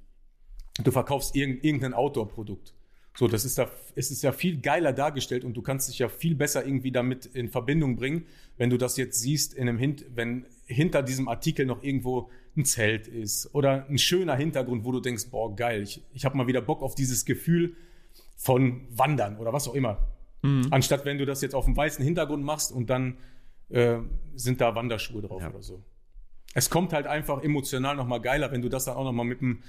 [0.83, 2.75] Du verkaufst irgendein Outdoor-Produkt.
[3.19, 6.09] So, das ist da, es ist ja viel geiler dargestellt und du kannst dich ja
[6.09, 8.27] viel besser irgendwie damit in Verbindung bringen,
[8.59, 12.65] wenn du das jetzt siehst in einem Hint, wenn hinter diesem Artikel noch irgendwo ein
[12.65, 16.47] Zelt ist oder ein schöner Hintergrund, wo du denkst, boah, geil, ich, ich habe mal
[16.47, 17.75] wieder Bock auf dieses Gefühl
[18.37, 19.99] von Wandern oder was auch immer.
[20.43, 20.69] Mhm.
[20.71, 23.19] Anstatt wenn du das jetzt auf einem weißen Hintergrund machst und dann
[23.69, 23.97] äh,
[24.37, 25.51] sind da Wanderschuhe drauf ja.
[25.51, 25.83] oder so.
[26.55, 29.65] Es kommt halt einfach emotional nochmal geiler, wenn du das dann auch nochmal mit einem,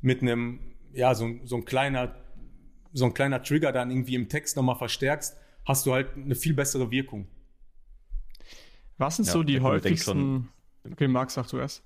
[0.00, 0.60] mit einem,
[0.94, 2.23] ja, so, so ein kleiner
[2.94, 6.54] so ein kleiner Trigger dann irgendwie im Text nochmal verstärkst, hast du halt eine viel
[6.54, 7.26] bessere Wirkung.
[8.96, 10.48] Was sind ja, so die häufigsten.
[10.90, 11.82] Okay, Max, sag du erst.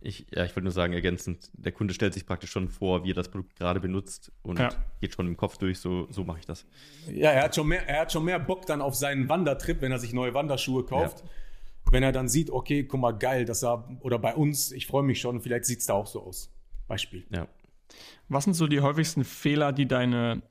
[0.00, 3.10] Ich, ja, ich wollte nur sagen, ergänzend, der Kunde stellt sich praktisch schon vor, wie
[3.10, 4.68] er das Produkt gerade benutzt und ja.
[5.00, 6.66] geht schon im Kopf durch, so, so mache ich das.
[7.08, 9.90] Ja, er hat, schon mehr, er hat schon mehr Bock dann auf seinen Wandertrip, wenn
[9.90, 11.24] er sich neue Wanderschuhe kauft.
[11.24, 11.30] Ja.
[11.90, 15.02] Wenn er dann sieht, okay, guck mal, geil, das sah, oder bei uns, ich freue
[15.02, 16.52] mich schon, vielleicht sieht es da auch so aus.
[16.86, 17.26] Beispiel.
[17.30, 17.48] Ja.
[18.28, 20.42] Was sind so die häufigsten Fehler, die deine,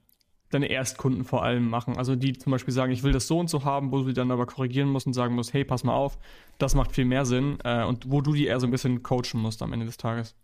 [0.50, 1.98] deine Erstkunden vor allem machen?
[1.98, 4.32] Also die zum Beispiel sagen, ich will das so und so haben, wo du dann
[4.32, 6.18] aber korrigieren musst und sagen musst, hey, pass mal auf,
[6.58, 9.40] das macht viel mehr Sinn äh, und wo du die eher so ein bisschen coachen
[9.40, 10.36] musst am Ende des Tages.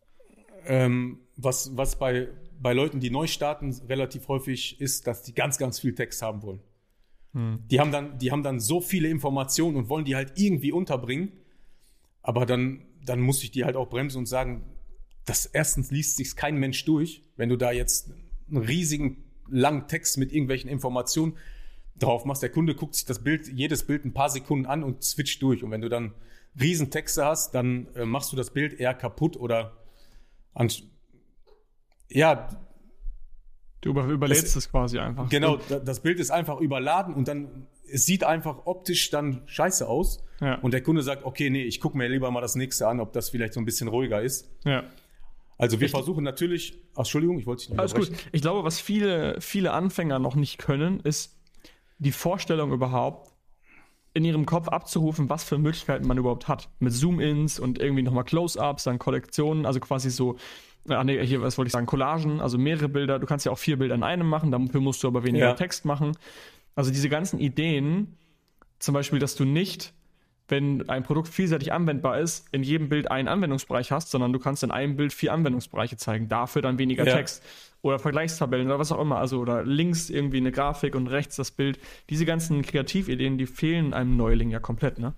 [0.65, 2.29] Ähm, was was bei,
[2.61, 6.41] bei Leuten, die neu starten, relativ häufig ist, dass die ganz, ganz viel Text haben
[6.43, 6.61] wollen.
[7.33, 7.59] Hm.
[7.69, 11.33] Die, haben dann, die haben dann so viele Informationen und wollen die halt irgendwie unterbringen.
[12.21, 14.63] Aber dann, dann muss ich die halt auch bremsen und sagen,
[15.25, 18.11] das erstens liest sich kein Mensch durch, wenn du da jetzt
[18.49, 21.37] einen riesigen langen Text mit irgendwelchen Informationen
[21.97, 22.41] drauf machst.
[22.41, 25.63] Der Kunde guckt sich das Bild, jedes Bild ein paar Sekunden an und switcht durch.
[25.63, 26.13] Und wenn du dann
[26.59, 29.77] Riesentexte hast, dann äh, machst du das Bild eher kaputt oder
[30.53, 30.69] an,
[32.09, 32.49] ja.
[33.81, 35.29] Du über, überlädst es quasi einfach.
[35.29, 40.23] Genau, das Bild ist einfach überladen und dann es sieht einfach optisch dann scheiße aus.
[40.39, 40.55] Ja.
[40.55, 43.13] Und der Kunde sagt, okay, nee, ich gucke mir lieber mal das nächste an, ob
[43.13, 44.49] das vielleicht so ein bisschen ruhiger ist.
[44.63, 44.83] Ja.
[45.57, 48.11] Also wir ich, versuchen natürlich, ach, Entschuldigung, ich wollte dich nicht Alles gut.
[48.31, 51.37] Ich glaube, was viele, viele Anfänger noch nicht können, ist
[51.99, 53.31] die Vorstellung überhaupt,
[54.13, 56.69] in ihrem Kopf abzurufen, was für Möglichkeiten man überhaupt hat.
[56.79, 60.37] Mit Zoom-Ins und irgendwie nochmal Close-Ups, dann Kollektionen, also quasi so,
[60.87, 63.17] ah nee, hier, was wollte ich sagen, Collagen, also mehrere Bilder.
[63.17, 65.53] Du kannst ja auch vier Bilder in einem machen, dafür musst du aber weniger ja.
[65.53, 66.15] Text machen.
[66.75, 68.17] Also diese ganzen Ideen,
[68.79, 69.93] zum Beispiel, dass du nicht
[70.49, 74.63] wenn ein Produkt vielseitig anwendbar ist, in jedem Bild einen Anwendungsbereich hast, sondern du kannst
[74.63, 76.27] in einem Bild vier Anwendungsbereiche zeigen.
[76.27, 77.15] Dafür dann weniger ja.
[77.15, 77.43] Text
[77.81, 79.17] oder Vergleichstabellen oder was auch immer.
[79.17, 81.79] Also oder links irgendwie eine Grafik und rechts das Bild.
[82.09, 85.13] Diese ganzen Kreativideen, die fehlen einem Neuling ja komplett, ne?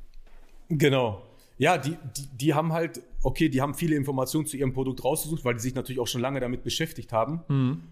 [0.70, 1.24] Genau.
[1.58, 5.46] Ja, die, die, die haben halt, okay, die haben viele Informationen zu ihrem Produkt rausgesucht,
[5.46, 7.42] weil die sich natürlich auch schon lange damit beschäftigt haben.
[7.48, 7.84] Mhm.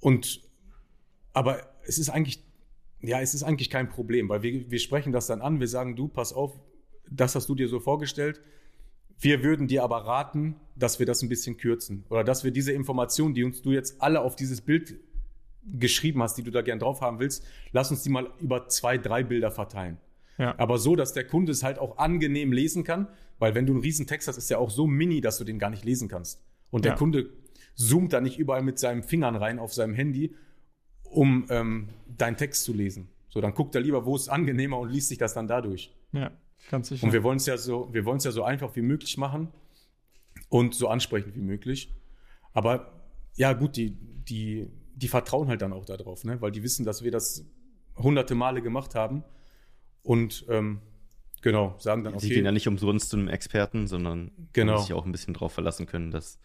[0.00, 0.40] Und
[1.32, 2.42] aber es ist eigentlich,
[3.00, 5.96] ja, es ist eigentlich kein Problem, weil wir, wir sprechen das dann an, wir sagen,
[5.96, 6.58] du, pass auf,
[7.10, 8.40] das hast du dir so vorgestellt.
[9.18, 12.72] Wir würden dir aber raten, dass wir das ein bisschen kürzen oder dass wir diese
[12.72, 14.96] Informationen, die uns du jetzt alle auf dieses Bild
[15.64, 18.98] geschrieben hast, die du da gern drauf haben willst, lass uns die mal über zwei,
[18.98, 19.98] drei Bilder verteilen.
[20.36, 20.54] Ja.
[20.58, 23.82] Aber so, dass der Kunde es halt auch angenehm lesen kann, weil wenn du einen
[23.82, 26.42] riesen Text hast, ist der auch so mini, dass du den gar nicht lesen kannst.
[26.70, 26.98] Und der ja.
[26.98, 27.30] Kunde
[27.76, 30.34] zoomt da nicht überall mit seinen Fingern rein auf seinem Handy,
[31.04, 31.88] um ähm,
[32.18, 33.08] deinen Text zu lesen.
[33.28, 35.94] So, dann guckt er lieber, wo es angenehmer und liest sich das dann dadurch.
[36.12, 36.32] Ja,
[36.70, 37.04] ganz sicher.
[37.04, 39.48] Und wir wollen es ja so, wir wollen es ja so einfach wie möglich machen
[40.48, 41.94] und so ansprechend wie möglich.
[42.52, 42.92] Aber
[43.36, 46.40] ja, gut, die, die, die vertrauen halt dann auch darauf, ne?
[46.40, 47.44] weil die wissen, dass wir das
[47.96, 49.24] hunderte Male gemacht haben
[50.02, 50.80] und ähm,
[51.42, 52.26] genau, sagen dann, okay.
[52.26, 54.78] Sie gehen ja nicht umsonst zu einem Experten, sondern genau.
[54.78, 56.38] sich auch ein bisschen darauf verlassen können, dass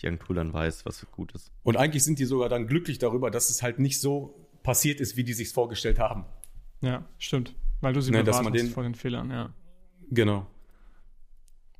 [0.00, 1.52] die Agentur dann weiß, was gut ist.
[1.62, 5.16] Und eigentlich sind die sogar dann glücklich darüber, dass es halt nicht so passiert ist,
[5.16, 6.24] wie die sich vorgestellt haben.
[6.80, 7.54] Ja, stimmt.
[7.82, 9.52] Weil du sie ne, bewahrst den, vor den Fehlern, ja.
[10.10, 10.46] Genau.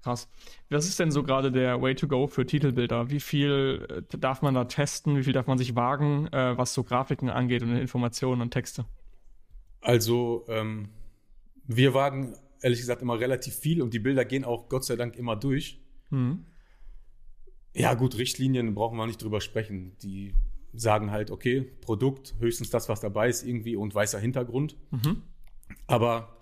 [0.03, 0.29] Krass.
[0.69, 3.09] Was ist denn so gerade der Way to go für Titelbilder?
[3.09, 5.17] Wie viel äh, darf man da testen?
[5.17, 8.85] Wie viel darf man sich wagen, äh, was so Grafiken angeht und Informationen und Texte?
[9.81, 10.89] Also, ähm,
[11.65, 15.17] wir wagen ehrlich gesagt immer relativ viel und die Bilder gehen auch Gott sei Dank
[15.17, 15.81] immer durch.
[16.11, 16.47] Mhm.
[17.75, 19.97] Ja, gut, Richtlinien brauchen wir nicht drüber sprechen.
[20.03, 20.35] Die
[20.73, 24.77] sagen halt, okay, Produkt, höchstens das, was dabei ist, irgendwie und weißer Hintergrund.
[24.91, 25.23] Mhm.
[25.87, 26.37] Aber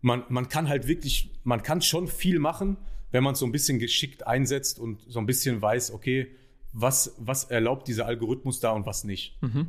[0.00, 2.76] man, man kann halt wirklich, man kann schon viel machen,
[3.10, 6.28] wenn man es so ein bisschen geschickt einsetzt und so ein bisschen weiß, okay,
[6.72, 9.40] was, was erlaubt dieser Algorithmus da und was nicht.
[9.42, 9.68] Mhm.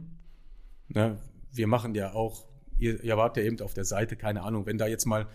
[0.89, 1.17] Ne?
[1.51, 2.47] Wir machen ja auch
[2.77, 5.27] ihr, ihr wart ja eben auf der Seite, keine Ahnung, wenn da jetzt mal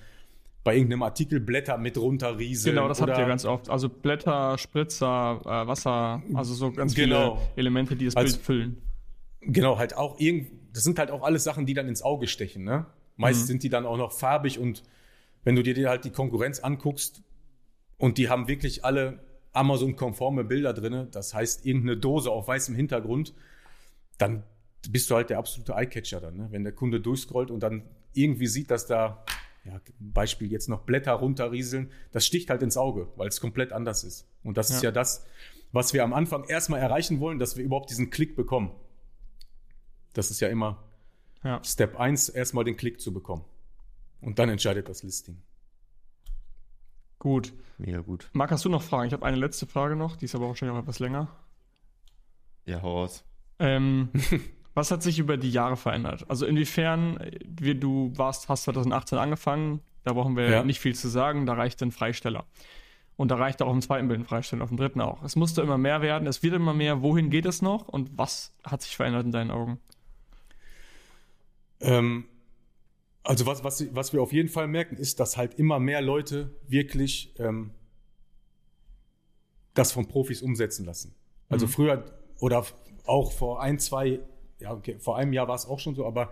[0.65, 2.77] bei irgendeinem Artikel Blätter mit runterrieseln.
[2.77, 3.69] Genau, das habt ihr ganz oft.
[3.69, 7.37] Also Blätter, Spritzer, äh, Wasser, also so ganz genau.
[7.37, 8.83] viele Elemente, die das Bild füllen.
[9.41, 12.63] Genau, halt auch irgendwie, das sind halt auch alles Sachen, die dann ins Auge stechen,
[12.63, 12.87] ne?
[13.17, 13.47] Meist mhm.
[13.47, 14.83] sind die dann auch noch farbig und
[15.45, 17.23] wenn du dir halt die Konkurrenz anguckst
[17.99, 19.21] und die haben wirklich alle
[19.53, 23.35] Amazon-konforme Bilder drin, das heißt irgendeine Dose auf weißem Hintergrund,
[24.19, 24.45] dann
[24.89, 26.49] bist du halt der absolute Eyecatcher dann, ne?
[26.51, 27.83] wenn der Kunde durchscrollt und dann
[28.15, 29.25] irgendwie sieht, dass da,
[29.65, 34.05] ja, Beispiel jetzt noch Blätter runterrieseln, das sticht halt ins Auge, weil es komplett anders
[34.05, 34.27] ist.
[34.43, 34.77] Und das ja.
[34.77, 35.25] ist ja das,
[35.73, 38.73] was wir am Anfang erstmal erreichen wollen, dass wir überhaupt diesen Klick bekommen.
[40.15, 40.83] Das ist ja immer
[41.45, 41.63] ja.
[41.65, 43.45] Step 1, erstmal den Klick zu bekommen.
[44.21, 45.43] Und dann entscheidet das Listing.
[47.19, 47.53] Gut.
[47.79, 48.29] Mega gut.
[48.33, 49.07] Marc, hast du noch Fragen?
[49.07, 51.29] Ich habe eine letzte Frage noch, die ist aber wahrscheinlich auch etwas länger.
[52.65, 53.25] Ja, hau raus.
[53.59, 54.11] Ähm,
[54.75, 56.25] Was hat sich über die Jahre verändert?
[56.29, 60.65] Also inwiefern, wie du warst, hast 2018 angefangen, da brauchen wir ja.
[60.65, 62.47] nicht viel zu sagen, da reicht ein Freisteller.
[63.17, 65.23] Und da reicht auch im zweiten Bild ein Freisteller, auf dem dritten auch.
[65.23, 67.03] Es musste immer mehr werden, es wird immer mehr.
[67.03, 69.79] Wohin geht es noch und was hat sich verändert in deinen Augen?
[71.83, 72.25] Ähm,
[73.23, 76.51] also was, was, was wir auf jeden Fall merken, ist, dass halt immer mehr Leute
[76.67, 77.71] wirklich ähm,
[79.75, 81.15] das von Profis umsetzen lassen.
[81.49, 81.71] Also mhm.
[81.71, 82.05] früher
[82.41, 82.65] oder
[83.05, 84.21] auch vor ein, zwei
[84.63, 86.31] ja, okay, vor einem Jahr war es auch schon so, aber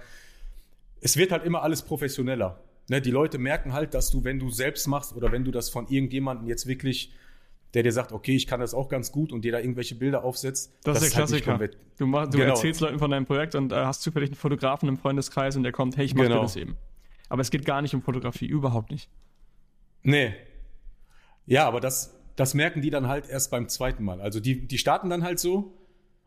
[1.00, 2.62] es wird halt immer alles professioneller.
[2.88, 5.68] Ne, die Leute merken halt, dass du, wenn du selbst machst oder wenn du das
[5.68, 7.12] von irgendjemandem jetzt wirklich,
[7.74, 10.24] der dir sagt, okay, ich kann das auch ganz gut und dir da irgendwelche Bilder
[10.24, 10.72] aufsetzt.
[10.82, 11.58] Das, das ist der Klassiker.
[11.58, 12.50] Halt du, mach, du genau.
[12.50, 15.72] erzählst Leuten von deinem Projekt und äh, hast zufällig einen Fotografen im Freundeskreis und der
[15.72, 16.42] kommt, hey, ich mach genau.
[16.42, 16.76] das eben.
[17.28, 19.08] Aber es geht gar nicht um Fotografie, überhaupt nicht.
[20.02, 20.34] Nee.
[21.46, 24.20] Ja, aber das, das merken die dann halt erst beim zweiten Mal.
[24.20, 25.72] Also die, die starten dann halt so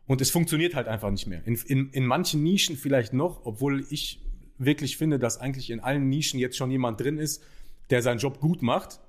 [0.06, 1.46] und es funktioniert halt einfach nicht mehr.
[1.46, 4.20] In, in, in manchen Nischen vielleicht noch, obwohl ich
[4.58, 7.42] wirklich finde, dass eigentlich in allen Nischen jetzt schon jemand drin ist,
[7.90, 9.00] der seinen Job gut macht.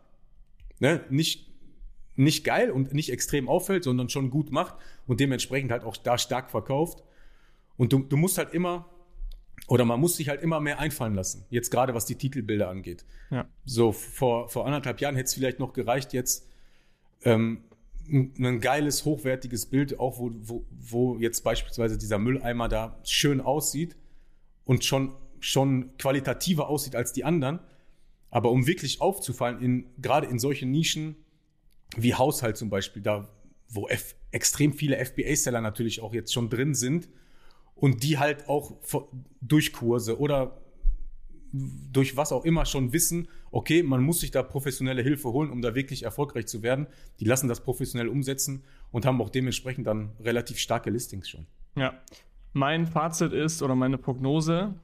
[0.79, 1.03] Ne?
[1.09, 1.44] Nicht,
[2.15, 4.75] nicht geil und nicht extrem auffällt, sondern schon gut macht
[5.07, 7.03] und dementsprechend halt auch da stark verkauft.
[7.77, 8.89] Und du, du musst halt immer,
[9.67, 11.45] oder man muss sich halt immer mehr einfallen lassen.
[11.49, 13.05] Jetzt gerade was die Titelbilder angeht.
[13.31, 13.47] Ja.
[13.65, 16.47] So, vor, vor anderthalb Jahren hätte es vielleicht noch gereicht, jetzt
[17.23, 17.63] ähm,
[18.07, 23.95] ein geiles, hochwertiges Bild, auch wo, wo, wo jetzt beispielsweise dieser Mülleimer da schön aussieht
[24.63, 27.59] und schon, schon qualitativer aussieht als die anderen.
[28.29, 31.15] Aber um wirklich aufzufallen, in, gerade in solchen Nischen
[31.95, 33.27] wie Haushalt zum Beispiel, da
[33.69, 37.09] wo F, extrem viele FBA-Seller natürlich auch jetzt schon drin sind
[37.75, 38.73] und die halt auch
[39.41, 40.61] durch Kurse oder
[41.51, 45.61] durch was auch immer schon wissen, okay, man muss sich da professionelle Hilfe holen, um
[45.61, 46.87] da wirklich erfolgreich zu werden.
[47.19, 51.47] Die lassen das professionell umsetzen und haben auch dementsprechend dann relativ starke Listings schon.
[51.77, 52.01] Ja.
[52.51, 54.75] Mein Fazit ist oder meine Prognose,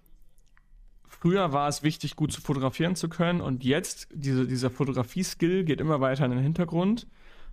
[1.21, 5.79] früher war es wichtig, gut zu fotografieren zu können und jetzt, diese, dieser Fotografie-Skill geht
[5.79, 7.07] immer weiter in den Hintergrund.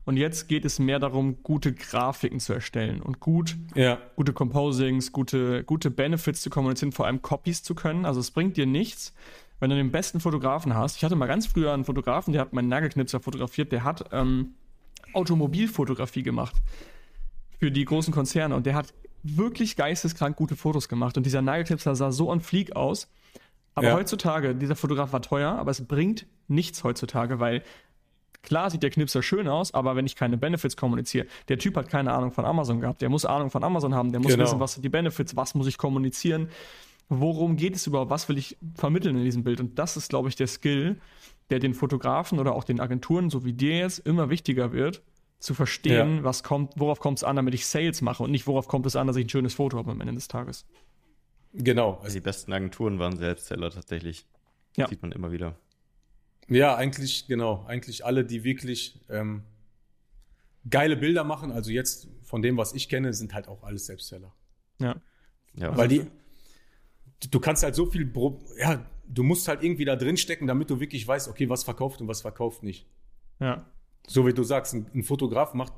[0.04, 3.98] Und jetzt geht es mehr darum, gute Grafiken zu erstellen und gut, ja.
[4.16, 8.06] gute Composings, gute, gute Benefits zu kommunizieren, vor allem Copies zu können.
[8.06, 9.12] Also es bringt dir nichts,
[9.60, 12.54] wenn du den besten Fotografen hast, ich hatte mal ganz früher einen Fotografen, der hat
[12.54, 14.54] meinen Nagelknipser fotografiert, der hat ähm,
[15.12, 16.56] Automobilfotografie gemacht
[17.58, 21.94] für die großen Konzerne und der hat wirklich geisteskrank gute Fotos gemacht und dieser Nagelknipser
[21.94, 23.08] sah so on fleek aus.
[23.78, 23.94] Aber ja.
[23.94, 27.62] heutzutage, dieser Fotograf war teuer, aber es bringt nichts heutzutage, weil
[28.42, 31.88] Klar sieht der Knipser schön aus, aber wenn ich keine Benefits kommuniziere, der Typ hat
[31.88, 34.44] keine Ahnung von Amazon gehabt, der muss Ahnung von Amazon haben, der muss genau.
[34.44, 36.48] wissen, was sind die Benefits, was muss ich kommunizieren,
[37.08, 39.60] worum geht es überhaupt, was will ich vermitteln in diesem Bild.
[39.60, 41.00] Und das ist, glaube ich, der Skill,
[41.50, 45.02] der den Fotografen oder auch den Agenturen, so wie dir jetzt, immer wichtiger wird,
[45.40, 46.24] zu verstehen, ja.
[46.24, 48.96] was kommt, worauf kommt es an, damit ich Sales mache und nicht worauf kommt es
[48.96, 50.64] an, dass ich ein schönes Foto habe am Ende des Tages.
[51.52, 51.98] Genau.
[52.02, 54.26] Also die besten Agenturen waren Selbstseller tatsächlich.
[54.76, 54.88] Ja.
[54.88, 55.58] Sieht man immer wieder.
[56.48, 57.64] Ja, eigentlich, genau.
[57.66, 59.42] Eigentlich alle, die wirklich ähm,
[60.68, 64.34] geile Bilder machen, also jetzt von dem, was ich kenne, sind halt auch alles Selbstseller.
[64.78, 64.96] Ja.
[65.54, 65.76] ja.
[65.76, 66.06] Weil die,
[67.30, 68.12] du kannst halt so viel,
[68.58, 72.00] ja, du musst halt irgendwie da drin stecken, damit du wirklich weißt, okay, was verkauft
[72.00, 72.86] und was verkauft nicht.
[73.40, 73.66] Ja.
[74.06, 75.72] So wie du sagst, ein, ein Fotograf macht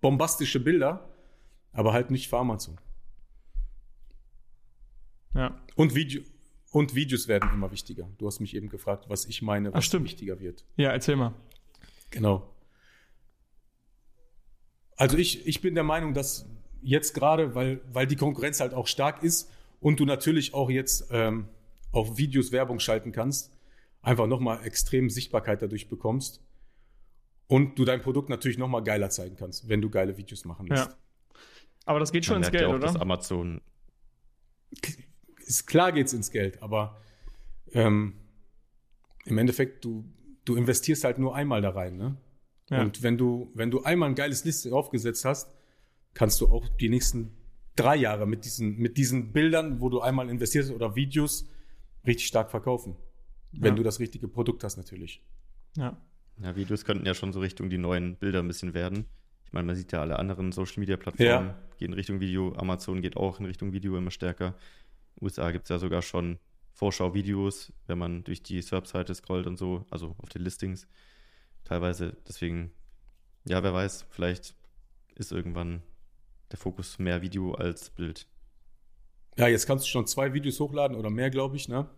[0.00, 1.08] bombastische Bilder,
[1.72, 2.78] aber halt nicht für Amazon.
[5.34, 5.60] Ja.
[5.76, 6.22] Und Video,
[6.70, 8.08] und Videos werden immer wichtiger.
[8.18, 10.64] Du hast mich eben gefragt, was ich meine, was Ach, wichtiger wird.
[10.76, 11.34] Ja, erzähl mal.
[12.10, 12.48] Genau.
[14.96, 16.46] Also ich, ich bin der Meinung, dass
[16.80, 21.08] jetzt gerade, weil, weil die Konkurrenz halt auch stark ist und du natürlich auch jetzt
[21.10, 21.48] ähm,
[21.90, 23.52] auf Videos Werbung schalten kannst,
[24.00, 26.40] einfach nochmal extrem Sichtbarkeit dadurch bekommst
[27.48, 30.88] und du dein Produkt natürlich nochmal geiler zeigen kannst, wenn du geile Videos machen lässt.
[30.88, 30.96] Ja.
[31.84, 32.86] Aber das geht schon Man ins Geld, ja auch, oder?
[32.86, 33.60] Dass Amazon
[35.56, 36.96] ist klar geht's ins Geld, aber
[37.72, 38.14] ähm,
[39.24, 40.04] im Endeffekt, du,
[40.44, 42.16] du investierst halt nur einmal da rein, ne?
[42.70, 42.80] Ja.
[42.80, 45.52] Und wenn du, wenn du einmal ein geiles Liste aufgesetzt hast,
[46.14, 47.36] kannst du auch die nächsten
[47.76, 51.48] drei Jahre mit diesen, mit diesen Bildern, wo du einmal investierst oder Videos,
[52.06, 52.96] richtig stark verkaufen.
[53.52, 53.76] Wenn ja.
[53.76, 55.22] du das richtige Produkt hast, natürlich.
[55.76, 56.00] Ja.
[56.42, 59.04] Ja, Videos könnten ja schon so Richtung die neuen Bilder ein bisschen werden.
[59.44, 61.58] Ich meine, man sieht ja alle anderen Social Media Plattformen ja.
[61.76, 62.54] gehen Richtung Video.
[62.56, 64.54] Amazon geht auch in Richtung Video immer stärker.
[65.20, 66.38] USA gibt es ja sogar schon
[66.72, 70.86] Vorschau-Videos, wenn man durch die SERP-Seite scrollt und so, also auf den Listings
[71.64, 72.16] teilweise.
[72.26, 72.72] Deswegen,
[73.44, 74.54] ja, wer weiß, vielleicht
[75.14, 75.82] ist irgendwann
[76.50, 78.26] der Fokus mehr Video als Bild.
[79.36, 81.88] Ja, jetzt kannst du schon zwei Videos hochladen oder mehr, glaube ich, ne?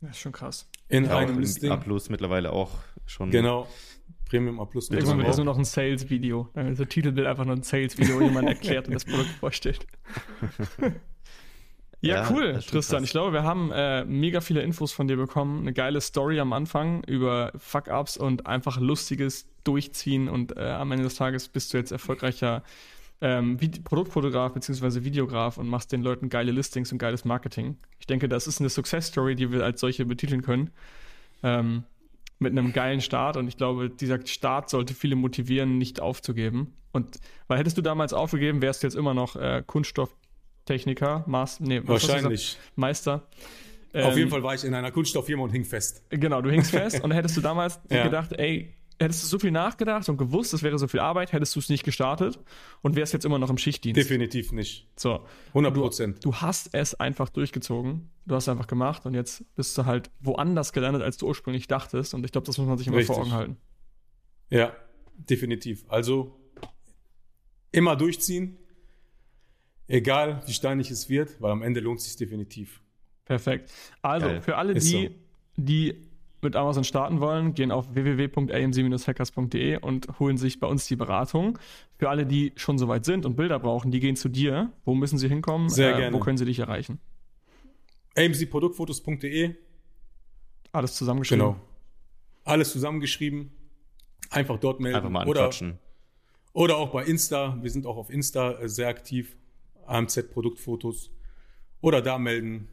[0.00, 0.70] Das ist schon krass.
[0.88, 1.72] In ja, einem Listing.
[1.72, 3.30] A Plus mittlerweile auch schon.
[3.30, 3.66] Genau.
[4.26, 4.90] Premium A Plus.
[4.90, 6.50] Irgendwann wird das nur noch ein Sales-Video.
[6.54, 9.86] Also Titelbild einfach nur ein Sales-Video, wo jemand erklärt und das Produkt vorstellt.
[12.00, 13.02] Ja, ja cool, Tristan.
[13.02, 15.60] Ich glaube, wir haben äh, mega viele Infos von dir bekommen.
[15.60, 20.28] Eine geile Story am Anfang über Fuck-Ups und einfach lustiges Durchziehen.
[20.28, 22.62] Und äh, am Ende des Tages bist du jetzt erfolgreicher
[23.20, 25.02] ähm, Produktfotograf bzw.
[25.02, 27.76] Videograf und machst den Leuten geile Listings und geiles Marketing.
[27.98, 30.70] Ich denke, das ist eine Success-Story, die wir als solche betiteln können.
[31.42, 31.82] Ähm,
[32.38, 33.36] mit einem geilen Start.
[33.36, 36.74] Und ich glaube, dieser Start sollte viele motivieren, nicht aufzugeben.
[36.92, 37.18] Und
[37.48, 40.14] weil hättest du damals aufgegeben, wärst du jetzt immer noch äh, Kunststoff
[40.68, 43.26] Techniker, Master, nee, wahrscheinlich Meister.
[43.94, 46.02] Auf ähm, jeden Fall war ich in einer Kunststofffirma und hing fest.
[46.10, 48.04] Genau, du hingst fest und hättest du damals ja.
[48.04, 51.56] gedacht, ey, hättest du so viel nachgedacht und gewusst, es wäre so viel Arbeit, hättest
[51.56, 52.38] du es nicht gestartet
[52.82, 53.96] und wärst jetzt immer noch im Schichtdienst.
[53.96, 54.88] Definitiv nicht.
[54.96, 55.24] So.
[55.48, 56.16] 100 Prozent.
[56.18, 58.10] Du, du, hast es einfach durchgezogen.
[58.26, 61.66] Du hast es einfach gemacht und jetzt bist du halt woanders gelandet, als du ursprünglich
[61.66, 62.12] dachtest.
[62.12, 63.16] Und ich glaube, das muss man sich immer Richtig.
[63.16, 63.56] vor Augen halten.
[64.50, 64.76] Ja,
[65.16, 65.86] definitiv.
[65.88, 66.38] Also
[67.72, 68.58] immer durchziehen,
[69.88, 72.82] Egal, wie steinig es wird, weil am Ende lohnt es sich definitiv.
[73.24, 73.72] Perfekt.
[74.02, 74.42] Also, Geil.
[74.42, 75.08] für alle, die, so.
[75.56, 76.08] die
[76.42, 81.58] mit Amazon starten wollen, gehen auf www.amc-hackers.de und holen sich bei uns die Beratung.
[81.96, 84.72] Für alle, die schon soweit sind und Bilder brauchen, die gehen zu dir.
[84.84, 85.68] Wo müssen sie hinkommen?
[85.68, 86.16] Sehr äh, gerne.
[86.16, 87.00] Wo können sie dich erreichen?
[88.16, 89.54] amcproduktfotos.de
[90.72, 91.46] Alles zusammengeschrieben?
[91.46, 91.60] Genau.
[92.44, 93.52] Alles zusammengeschrieben.
[94.30, 94.96] Einfach dort melden.
[94.96, 95.78] Einfach mal anquatschen.
[96.52, 97.58] Oder, oder auch bei Insta.
[97.62, 99.36] Wir sind auch auf Insta äh, sehr aktiv.
[99.88, 101.10] AMZ-Produktfotos
[101.80, 102.68] oder da melden.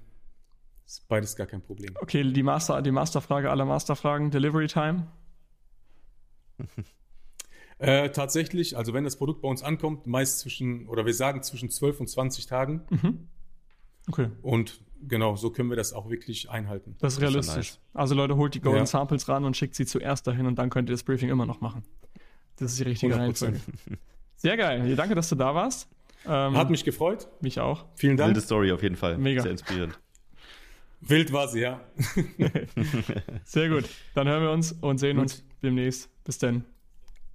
[0.85, 1.95] Ist beides gar kein Problem.
[1.99, 5.07] Okay, die, Master, die Masterfrage aller Masterfragen, Delivery Time?
[7.79, 11.69] äh, tatsächlich, also wenn das Produkt bei uns ankommt, meist zwischen, oder wir sagen zwischen
[11.69, 12.81] 12 und 20 Tagen.
[12.89, 13.27] Mhm.
[14.07, 14.29] Okay.
[14.43, 16.95] Und genau, so können wir das auch wirklich einhalten.
[16.99, 17.55] Das ist realistisch.
[17.55, 17.79] Das ist nice.
[17.93, 18.85] Also Leute, holt die Golden ja.
[18.85, 21.61] Samples ran und schickt sie zuerst dahin und dann könnt ihr das Briefing immer noch
[21.61, 21.83] machen.
[22.57, 23.59] Das ist die richtige Reihenfolge.
[24.37, 24.95] Sehr geil.
[24.95, 25.89] Danke, dass du da warst.
[26.27, 27.27] Ähm, Hat mich gefreut.
[27.41, 27.85] Mich auch.
[27.95, 28.29] Vielen Dank.
[28.29, 29.17] Wilde Story auf jeden Fall.
[29.17, 29.41] Mega.
[29.41, 29.99] Sehr inspirierend.
[31.01, 31.81] Wild war sie, ja.
[33.43, 33.85] Sehr gut.
[34.15, 35.23] Dann hören wir uns und sehen gut.
[35.23, 36.09] uns demnächst.
[36.23, 36.65] Bis dann.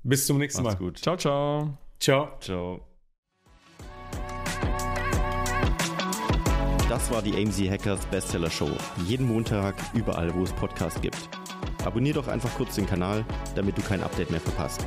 [0.02, 0.86] Bis zum nächsten Macht's Mal.
[0.86, 0.98] Gut.
[0.98, 1.78] Ciao, ciao.
[1.98, 2.38] Ciao.
[2.40, 2.86] Ciao.
[6.88, 8.70] Das Das war die AMZ Hackers Bestseller Show.
[9.06, 11.16] Jeden Montag, überall, wo es Podcasts gibt.
[11.84, 13.24] Abonnier doch einfach kurz den Kanal,
[13.54, 14.86] damit du kein Update mehr verpasst.